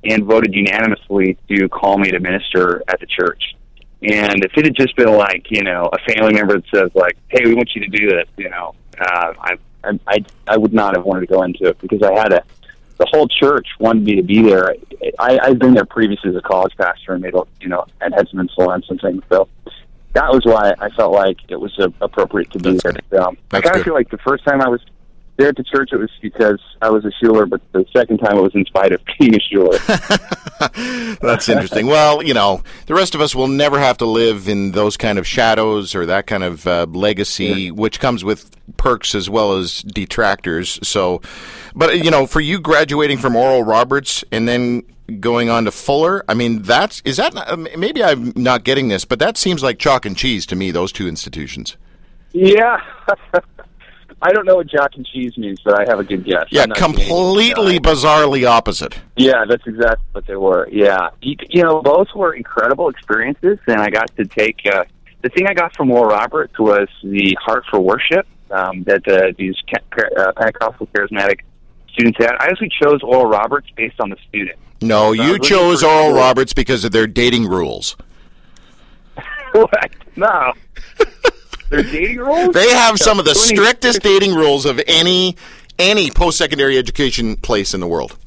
and 0.06 0.24
voted 0.24 0.54
unanimously 0.54 1.38
to 1.50 1.68
call 1.68 1.98
me 1.98 2.12
to 2.12 2.20
minister 2.20 2.82
at 2.88 3.00
the 3.00 3.08
church. 3.08 3.56
And 4.04 4.46
if 4.46 4.52
it 4.56 4.66
had 4.66 4.76
just 4.76 4.96
been 4.96 5.12
like 5.18 5.48
you 5.50 5.64
know 5.64 5.90
a 5.92 6.14
family 6.14 6.34
member 6.34 6.56
that 6.56 6.66
says 6.74 6.92
like, 6.96 7.18
"Hey, 7.28 7.44
we 7.46 7.56
want 7.56 7.70
you 7.76 7.82
to 7.82 7.88
do 7.88 8.10
this," 8.10 8.28
you 8.38 8.50
know, 8.50 8.76
uh, 9.00 9.34
I, 9.40 9.58
I 9.86 10.00
I 10.08 10.26
I 10.48 10.58
would 10.58 10.74
not 10.74 10.96
have 10.96 11.06
wanted 11.06 11.22
to 11.22 11.28
go 11.28 11.44
into 11.44 11.68
it 11.68 11.80
because 11.80 12.02
I 12.02 12.14
had 12.14 12.34
a 12.34 12.44
the 12.98 13.08
whole 13.12 13.28
church 13.28 13.68
wanted 13.80 14.04
me 14.04 14.16
to 14.16 14.24
be 14.24 14.42
there. 14.42 14.76
I, 15.20 15.38
I've 15.40 15.60
been 15.60 15.74
there 15.74 15.86
previously 15.86 16.30
as 16.30 16.36
a 16.36 16.42
college 16.42 16.74
pastor 16.78 17.14
and 17.14 17.22
made, 17.22 17.34
you 17.60 17.68
know, 17.68 17.86
and 18.02 18.14
had 18.14 18.28
some 18.30 18.40
influence 18.40 18.86
and 18.90 19.00
things. 19.02 19.22
So 19.30 19.50
that 20.14 20.32
was 20.32 20.46
why 20.46 20.74
I 20.80 20.90
felt 20.92 21.12
like 21.12 21.38
it 21.50 21.60
was 21.60 21.78
uh, 21.78 21.90
appropriate 22.00 22.52
to 22.52 22.60
be 22.60 22.78
That's 22.78 22.98
there. 23.10 23.22
Um, 23.22 23.38
I 23.52 23.60
kind 23.62 23.76
of 23.76 23.84
feel 23.84 23.94
like 23.94 24.10
the 24.10 24.18
first 24.20 24.46
time 24.46 24.62
I 24.62 24.70
was 24.70 24.82
there 25.38 25.50
at 25.50 25.58
the 25.58 25.64
church, 25.64 25.90
it 25.92 25.98
was 25.98 26.10
because 26.22 26.62
I 26.82 26.90
was 26.90 27.04
a 27.04 27.12
Schuller, 27.22 27.50
but 27.50 27.62
the 27.74 27.86
second 27.96 28.20
time 28.20 28.38
it 28.38 28.42
was 28.42 28.56
in 28.56 28.66
spite 28.66 28.94
of 28.94 29.02
being 29.20 29.36
a 29.36 29.40
Schuller. 29.40 31.20
That's 31.22 31.50
interesting. 31.50 31.88
well, 31.88 32.24
you 32.24 32.34
know, 32.34 32.64
the 32.86 32.94
rest 32.94 33.16
of 33.16 33.22
us 33.22 33.36
will 33.36 33.50
never 33.50 33.78
have 33.80 33.98
to 33.98 34.06
live 34.06 34.48
in 34.48 34.72
those 34.72 34.96
kind 34.96 35.20
of 35.20 35.28
shadows 35.28 35.94
or 35.94 36.06
that 36.06 36.28
kind 36.28 36.44
of 36.44 36.66
uh, 36.66 36.86
legacy, 36.90 37.70
which 37.70 38.00
comes 38.00 38.24
with 38.24 38.50
perks 38.78 39.14
as 39.14 39.30
well 39.30 39.54
as 39.54 39.82
detractors. 39.82 40.80
So, 40.88 41.22
but 41.76 42.04
you 42.04 42.12
know, 42.12 42.26
for 42.28 42.40
you 42.40 42.60
graduating 42.60 43.18
from 43.18 43.36
Oral 43.36 43.64
Roberts 43.64 44.24
and 44.32 44.48
then 44.48 44.84
going 45.20 45.50
on 45.50 45.66
to 45.66 45.72
Fuller, 45.72 46.24
I 46.30 46.34
mean, 46.34 46.62
that's 46.62 47.02
is 47.04 47.18
that 47.18 47.34
maybe 47.78 48.04
I'm 48.04 48.32
not 48.38 48.64
getting 48.64 48.88
this, 48.88 49.04
but 49.04 49.20
that 49.20 49.38
seems 49.38 49.62
like 49.62 49.80
chalk 49.80 50.06
and 50.06 50.16
cheese 50.16 50.46
to 50.48 50.56
me. 50.56 50.72
Those 50.72 50.94
two 50.94 51.08
institutions. 51.08 51.76
yeah. 52.32 52.82
I 54.26 54.32
don't 54.32 54.46
know 54.46 54.56
what 54.56 54.66
Jack 54.66 54.96
and 54.96 55.06
Cheese 55.06 55.38
means, 55.38 55.60
but 55.64 55.80
I 55.80 55.86
have 55.88 56.00
a 56.00 56.04
good 56.04 56.26
guess. 56.26 56.48
Yeah, 56.50 56.66
completely 56.66 57.76
so 57.76 57.80
bizarrely 57.80 58.48
opposite. 58.48 58.98
Yeah, 59.16 59.46
that's 59.48 59.66
exactly 59.68 60.04
what 60.14 60.26
they 60.26 60.36
were. 60.36 60.68
Yeah, 60.72 61.10
you, 61.22 61.36
you 61.50 61.62
know, 61.62 61.84
both 61.84 62.08
were 62.16 62.34
incredible 62.34 62.90
experiences, 62.90 63.60
and 63.68 63.80
I 63.80 63.92
got 63.92 64.16
to 64.16 64.26
take. 64.26 64.62
Uh, 64.66 64.86
the 65.22 65.30
thing 65.30 65.46
I 65.48 65.54
got 65.54 65.76
from 65.76 65.92
Oral 65.92 66.06
Roberts 66.10 66.58
was 66.58 66.88
the 67.04 67.38
heart 67.40 67.66
for 67.70 67.80
worship 67.80 68.26
um, 68.50 68.84
that 68.86 69.08
uh, 69.08 69.32
these 69.38 69.56
uh, 69.72 70.32
Pentecostal 70.34 70.88
charismatic 70.88 71.42
students 71.94 72.18
had. 72.18 72.32
I 72.40 72.48
actually 72.48 72.72
chose 72.82 73.04
Oral 73.04 73.28
Roberts 73.28 73.68
based 73.76 74.00
on 74.00 74.10
the 74.10 74.18
student. 74.28 74.58
No, 74.82 75.10
I 75.10 75.28
you 75.28 75.38
chose 75.38 75.84
Oral. 75.84 76.14
Roberts 76.14 76.54
because 76.54 76.84
of 76.84 76.92
their 76.92 77.06
dating 77.06 77.48
rules. 77.48 77.96
what? 79.52 79.92
No. 80.16 80.54
Their 81.82 81.92
dating 81.92 82.18
rules? 82.18 82.54
They 82.54 82.70
have 82.70 82.98
some 82.98 83.20
of 83.20 83.26
the 83.26 83.36
strictest 83.36 84.02
dating 84.02 84.36
rules 84.36 84.66
of 84.66 84.82
any 84.88 85.36
any 85.78 86.10
post 86.10 86.38
secondary 86.38 86.78
education 86.78 87.36
place 87.38 87.74
in 87.74 87.80
the 87.80 87.88
world. 87.88 88.18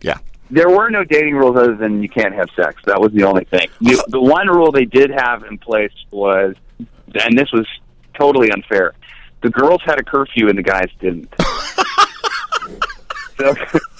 Yeah. 0.00 0.18
There 0.50 0.68
were 0.68 0.90
no 0.90 1.04
dating 1.04 1.34
rules 1.34 1.56
other 1.56 1.74
than 1.74 2.02
you 2.02 2.08
can't 2.08 2.34
have 2.34 2.48
sex. 2.54 2.80
That 2.86 3.00
was 3.00 3.12
the 3.12 3.24
only 3.24 3.44
thing. 3.44 3.68
You, 3.80 4.02
the 4.08 4.20
one 4.20 4.48
rule 4.48 4.70
they 4.70 4.84
did 4.84 5.10
have 5.10 5.44
in 5.44 5.58
place 5.58 5.92
was, 6.10 6.54
and 6.78 7.36
this 7.36 7.50
was 7.52 7.66
totally 8.14 8.50
unfair. 8.50 8.94
The 9.42 9.50
girls 9.50 9.82
had 9.84 10.00
a 10.00 10.04
curfew 10.04 10.48
and 10.48 10.56
the 10.56 10.62
guys 10.62 10.88
didn't. 11.00 11.32
so, 13.38 13.54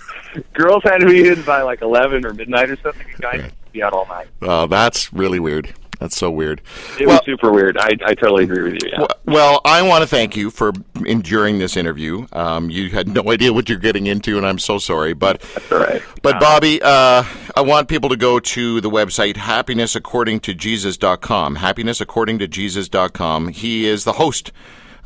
girls 0.54 0.82
had 0.84 0.98
to 0.98 1.06
be 1.06 1.28
in 1.28 1.42
by 1.42 1.62
like 1.62 1.82
eleven 1.82 2.24
or 2.24 2.32
midnight 2.32 2.70
or 2.70 2.76
something. 2.76 3.06
And 3.10 3.20
guys 3.20 3.40
had 3.42 3.50
to 3.50 3.72
be 3.72 3.82
out 3.82 3.92
all 3.92 4.06
night. 4.06 4.28
Oh, 4.42 4.66
that's 4.66 5.12
really 5.12 5.40
weird. 5.40 5.74
That's 5.98 6.16
so 6.16 6.30
weird. 6.30 6.60
It 7.00 7.06
Well- 7.06 7.16
was 7.16 7.24
super 7.24 7.50
weird. 7.52 7.76
I, 7.78 7.90
I 8.04 8.14
totally 8.14 8.44
agree 8.44 8.62
with 8.64 8.74
you. 8.82 8.90
Yeah. 8.92 9.00
Well- 9.00 9.08
Well, 9.26 9.60
I 9.64 9.82
want 9.82 10.02
to 10.02 10.06
thank 10.06 10.36
you 10.36 10.50
for 10.50 10.72
enduring 11.04 11.58
this 11.58 11.76
interview. 11.76 12.26
Um, 12.32 12.70
you 12.70 12.90
had 12.90 13.08
no 13.08 13.22
idea 13.32 13.52
what 13.52 13.68
you're 13.68 13.78
getting 13.78 14.06
into, 14.06 14.36
and 14.36 14.46
I'm 14.46 14.58
so 14.58 14.78
sorry. 14.78 15.14
But 15.14 15.40
That's 15.54 15.72
all 15.72 15.78
right. 15.78 16.02
But 16.22 16.38
Bobby, 16.40 16.80
uh, 16.82 17.24
I 17.56 17.60
want 17.60 17.88
people 17.88 18.08
to 18.10 18.16
go 18.16 18.38
to 18.40 18.80
the 18.80 18.90
website 18.90 19.34
happinessaccordingtojesus.com. 19.34 21.56
Happinessaccordingtojesus.com. 21.56 23.48
He 23.48 23.86
is 23.86 24.04
the 24.04 24.12
host 24.14 24.52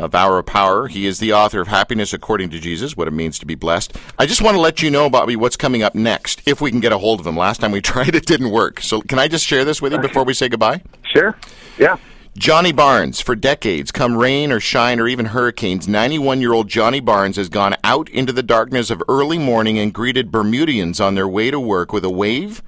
of 0.00 0.14
Hour 0.14 0.38
of 0.38 0.46
Power. 0.46 0.88
He 0.88 1.06
is 1.06 1.18
the 1.18 1.32
author 1.32 1.60
of 1.60 1.68
Happiness 1.68 2.12
According 2.12 2.50
to 2.50 2.58
Jesus: 2.58 2.96
What 2.96 3.08
It 3.08 3.12
Means 3.12 3.38
to 3.38 3.46
Be 3.46 3.54
Blessed. 3.54 3.96
I 4.18 4.26
just 4.26 4.42
want 4.42 4.56
to 4.56 4.60
let 4.60 4.82
you 4.82 4.90
know, 4.90 5.10
Bobby, 5.10 5.36
what's 5.36 5.56
coming 5.56 5.82
up 5.82 5.94
next. 5.94 6.42
If 6.46 6.60
we 6.60 6.70
can 6.70 6.80
get 6.80 6.92
a 6.92 6.98
hold 6.98 7.20
of 7.20 7.26
him. 7.26 7.36
Last 7.36 7.60
time 7.60 7.70
we 7.70 7.80
tried, 7.82 8.14
it 8.14 8.26
didn't 8.26 8.50
work. 8.50 8.80
So 8.80 9.02
can 9.02 9.18
I 9.18 9.28
just 9.28 9.46
share 9.46 9.64
this 9.64 9.82
with 9.82 9.92
you 9.92 9.98
before 9.98 10.24
we 10.24 10.34
say 10.34 10.48
goodbye? 10.48 10.82
Sure. 11.02 11.36
Yeah. 11.78 11.98
Johnny 12.38 12.72
Barnes, 12.72 13.20
for 13.20 13.34
decades, 13.34 13.90
come 13.90 14.16
rain 14.16 14.52
or 14.52 14.60
shine 14.60 15.00
or 15.00 15.08
even 15.08 15.26
hurricanes, 15.26 15.88
91 15.88 16.40
year 16.40 16.52
old 16.52 16.68
Johnny 16.68 17.00
Barnes 17.00 17.36
has 17.36 17.48
gone 17.48 17.74
out 17.84 18.08
into 18.08 18.32
the 18.32 18.42
darkness 18.42 18.88
of 18.88 19.02
early 19.08 19.36
morning 19.36 19.78
and 19.78 19.92
greeted 19.92 20.30
Bermudians 20.30 21.00
on 21.00 21.16
their 21.16 21.28
way 21.28 21.50
to 21.50 21.60
work 21.60 21.92
with 21.92 22.04
a 22.04 22.10
wave. 22.10 22.62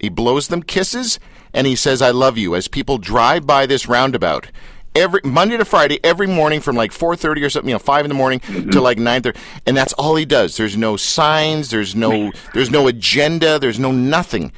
He 0.00 0.08
blows 0.08 0.48
them 0.48 0.62
kisses 0.62 1.18
and 1.54 1.66
he 1.66 1.76
says, 1.76 2.02
I 2.02 2.10
love 2.10 2.36
you 2.36 2.54
as 2.54 2.66
people 2.66 2.98
drive 2.98 3.46
by 3.46 3.64
this 3.66 3.88
roundabout. 3.88 4.48
Every 4.94 5.20
Monday 5.24 5.56
to 5.56 5.64
Friday, 5.64 5.98
every 6.04 6.28
morning 6.28 6.60
from 6.60 6.76
like 6.76 6.92
4:30 6.92 7.44
or 7.44 7.50
something, 7.50 7.68
you 7.68 7.74
know, 7.74 7.80
five 7.80 8.04
in 8.04 8.08
the 8.08 8.14
morning 8.14 8.40
mm-hmm. 8.40 8.70
to 8.70 8.80
like 8.80 8.98
9:30, 8.98 9.36
and 9.66 9.76
that's 9.76 9.92
all 9.94 10.14
he 10.14 10.24
does. 10.24 10.56
There's 10.56 10.76
no 10.76 10.96
signs, 10.96 11.70
there's 11.70 11.96
no, 11.96 12.30
there's 12.54 12.70
no 12.70 12.86
agenda, 12.86 13.58
there's 13.58 13.80
no 13.80 13.90
nothing. 13.90 14.52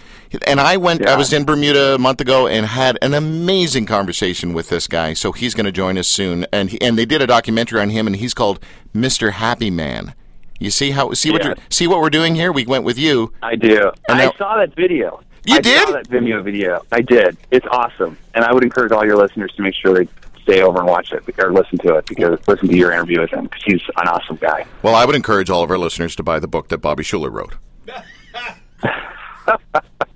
And 0.47 0.61
I 0.61 0.77
went, 0.77 1.07
I 1.07 1.17
was 1.17 1.33
in 1.33 1.45
Bermuda 1.45 1.95
a 1.95 1.99
month 1.99 2.21
ago 2.21 2.47
and 2.49 2.67
had 2.67 2.99
an 3.01 3.15
amazing 3.15 3.87
conversation 3.87 4.53
with 4.53 4.69
this 4.69 4.87
guy. 4.87 5.15
So 5.15 5.33
he's 5.33 5.55
going 5.55 5.67
to 5.67 5.73
join 5.73 5.97
us 5.97 6.09
soon. 6.09 6.47
And 6.53 6.69
he, 6.69 6.81
and 6.83 6.99
they 6.99 7.07
did 7.07 7.23
a 7.23 7.27
documentary 7.27 7.81
on 7.81 7.91
him, 7.91 8.07
and 8.07 8.17
he's 8.17 8.35
called 8.35 8.61
Mr. 8.95 9.33
Happy 9.33 9.71
Man. 9.71 10.15
You 10.59 10.71
see 10.71 10.91
how 10.91 11.13
see 11.13 11.31
what 11.31 11.43
Yeah. 11.43 11.49
you're, 11.49 11.57
see 11.71 11.87
what 11.87 12.01
we're 12.01 12.11
doing 12.11 12.35
here? 12.35 12.53
We 12.53 12.67
went 12.67 12.85
with 12.85 12.99
you. 12.99 13.33
I 13.43 13.57
do. 13.57 13.91
And 14.09 14.19
I 14.21 14.27
now- 14.27 14.33
saw 14.37 14.57
that 14.57 14.75
video. 14.75 15.21
You 15.45 15.57
I 15.57 15.61
did? 15.61 15.87
saw 15.87 15.93
that 15.93 16.09
Vimeo 16.09 16.43
video. 16.43 16.83
I 16.91 17.03
did. 17.03 17.37
It's 17.53 17.67
awesome, 17.71 18.19
and 18.35 18.45
I 18.45 18.53
would 18.53 18.65
encourage 18.65 18.91
all 18.91 19.07
your 19.07 19.17
listeners 19.17 19.53
to 19.57 19.63
make 19.63 19.75
sure 19.77 19.95
they 19.95 20.09
stay 20.47 20.63
over 20.63 20.79
and 20.79 20.87
watch 20.87 21.13
it 21.13 21.25
or 21.39 21.53
listen 21.53 21.79
to 21.79 21.97
it 21.97 22.07
because 22.07 22.39
listen 22.47 22.69
to 22.69 22.77
your 22.77 22.93
interview 22.93 23.21
with 23.21 23.31
him 23.31 23.45
because 23.45 23.63
he's 23.65 23.83
an 23.97 24.09
awesome 24.09 24.37
guy. 24.37 24.65
Well, 24.83 24.95
I 24.95 25.05
would 25.05 25.17
encourage 25.17 25.51
all 25.51 25.63
of 25.63 25.71
our 25.71 25.79
listeners 25.79 26.15
to 26.17 26.23
buy 26.23 26.39
the 26.39 26.49
book 26.49 26.69
that 26.69 26.79
Bobby 26.79 27.03
Schuller 27.03 27.33
wrote. 27.33 27.55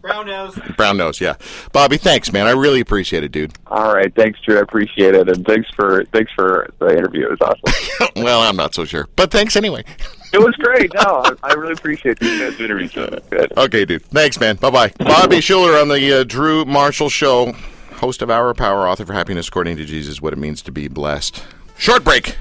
Brown 0.00 0.26
nose. 0.26 0.58
Brown 0.76 0.96
nose, 0.96 1.20
yeah. 1.20 1.34
Bobby, 1.72 1.96
thanks, 1.96 2.32
man. 2.32 2.46
I 2.46 2.52
really 2.52 2.80
appreciate 2.80 3.22
it, 3.22 3.30
dude. 3.30 3.52
All 3.66 3.94
right, 3.94 4.12
thanks, 4.14 4.40
Drew. 4.40 4.56
I 4.56 4.60
appreciate 4.60 5.14
it, 5.14 5.28
and 5.28 5.46
thanks 5.46 5.70
for 5.70 6.04
thanks 6.06 6.32
for 6.32 6.68
the 6.78 6.88
interview. 6.88 7.26
It 7.26 7.38
was 7.38 7.40
awesome. 7.40 8.08
well, 8.24 8.40
I'm 8.40 8.56
not 8.56 8.74
so 8.74 8.84
sure, 8.84 9.08
but 9.16 9.30
thanks 9.30 9.56
anyway. 9.56 9.84
it 10.32 10.38
was 10.38 10.54
great. 10.56 10.92
No, 10.94 11.22
I, 11.22 11.32
I 11.44 11.52
really 11.52 11.74
appreciate 11.74 12.18
these 12.18 12.40
guys' 12.40 12.58
interviews. 12.58 12.96
It 12.96 13.30
good. 13.30 13.52
Okay, 13.56 13.84
dude. 13.84 14.04
Thanks, 14.06 14.40
man. 14.40 14.56
Bye 14.56 14.70
bye. 14.70 14.92
Bobby 14.98 15.36
Schuller 15.36 15.80
on 15.80 15.88
the 15.88 16.20
uh, 16.20 16.24
Drew 16.24 16.64
Marshall 16.64 17.10
Show, 17.10 17.52
host 18.00 18.22
of 18.22 18.30
Hour 18.30 18.48
of 18.48 18.56
Power, 18.56 18.88
author 18.88 19.04
for 19.04 19.12
Happiness 19.12 19.48
According 19.48 19.76
to 19.76 19.84
Jesus, 19.84 20.22
What 20.22 20.32
It 20.32 20.38
Means 20.38 20.62
to 20.62 20.72
Be 20.72 20.88
Blessed. 20.88 21.44
Short 21.76 22.02
break. 22.02 22.34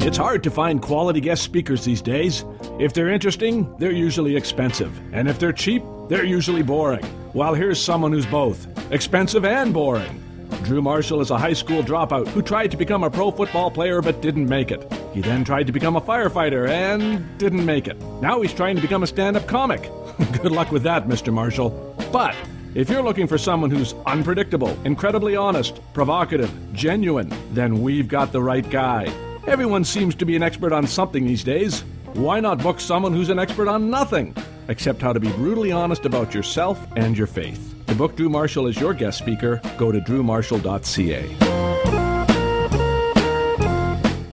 It's 0.00 0.16
hard 0.16 0.42
to 0.42 0.50
find 0.50 0.82
quality 0.82 1.20
guest 1.20 1.44
speakers 1.44 1.84
these 1.84 2.02
days. 2.02 2.44
If 2.80 2.92
they're 2.92 3.08
interesting, 3.08 3.72
they're 3.78 3.92
usually 3.92 4.34
expensive. 4.34 5.00
And 5.12 5.28
if 5.28 5.38
they're 5.38 5.52
cheap, 5.52 5.84
they're 6.08 6.24
usually 6.24 6.62
boring. 6.62 7.04
Well, 7.36 7.52
here's 7.52 7.78
someone 7.78 8.12
who's 8.12 8.24
both 8.24 8.66
expensive 8.90 9.44
and 9.44 9.74
boring. 9.74 10.22
Drew 10.62 10.80
Marshall 10.80 11.20
is 11.20 11.30
a 11.30 11.36
high 11.36 11.52
school 11.52 11.82
dropout 11.82 12.28
who 12.28 12.40
tried 12.40 12.70
to 12.70 12.78
become 12.78 13.04
a 13.04 13.10
pro 13.10 13.30
football 13.30 13.70
player 13.70 14.00
but 14.00 14.22
didn't 14.22 14.48
make 14.48 14.70
it. 14.70 14.90
He 15.12 15.20
then 15.20 15.44
tried 15.44 15.66
to 15.66 15.72
become 15.72 15.96
a 15.96 16.00
firefighter 16.00 16.66
and 16.66 17.26
didn't 17.36 17.66
make 17.66 17.88
it. 17.88 18.00
Now 18.22 18.40
he's 18.40 18.54
trying 18.54 18.74
to 18.76 18.80
become 18.80 19.02
a 19.02 19.06
stand 19.06 19.36
up 19.36 19.46
comic. 19.46 19.82
Good 20.40 20.50
luck 20.50 20.72
with 20.72 20.82
that, 20.84 21.08
Mr. 21.08 21.30
Marshall. 21.30 21.94
But 22.10 22.34
if 22.74 22.88
you're 22.88 23.02
looking 23.02 23.26
for 23.26 23.36
someone 23.36 23.70
who's 23.70 23.92
unpredictable, 24.06 24.74
incredibly 24.86 25.36
honest, 25.36 25.82
provocative, 25.92 26.50
genuine, 26.72 27.30
then 27.52 27.82
we've 27.82 28.08
got 28.08 28.32
the 28.32 28.40
right 28.40 28.68
guy. 28.70 29.12
Everyone 29.46 29.84
seems 29.84 30.14
to 30.14 30.24
be 30.24 30.36
an 30.36 30.42
expert 30.42 30.72
on 30.72 30.86
something 30.86 31.26
these 31.26 31.44
days. 31.44 31.82
Why 32.14 32.40
not 32.40 32.62
book 32.62 32.80
someone 32.80 33.12
who's 33.12 33.28
an 33.28 33.38
expert 33.38 33.68
on 33.68 33.90
nothing? 33.90 34.34
Except 34.68 35.02
how 35.02 35.12
to 35.12 35.20
be 35.20 35.30
brutally 35.32 35.72
honest 35.72 36.06
about 36.06 36.34
yourself 36.34 36.86
and 36.96 37.16
your 37.16 37.26
faith. 37.26 37.74
To 37.86 37.94
book 37.94 38.16
Drew 38.16 38.28
Marshall 38.28 38.66
as 38.66 38.80
your 38.80 38.94
guest 38.94 39.18
speaker, 39.18 39.60
go 39.78 39.92
to 39.92 40.00
drewmarshall.ca. 40.00 41.65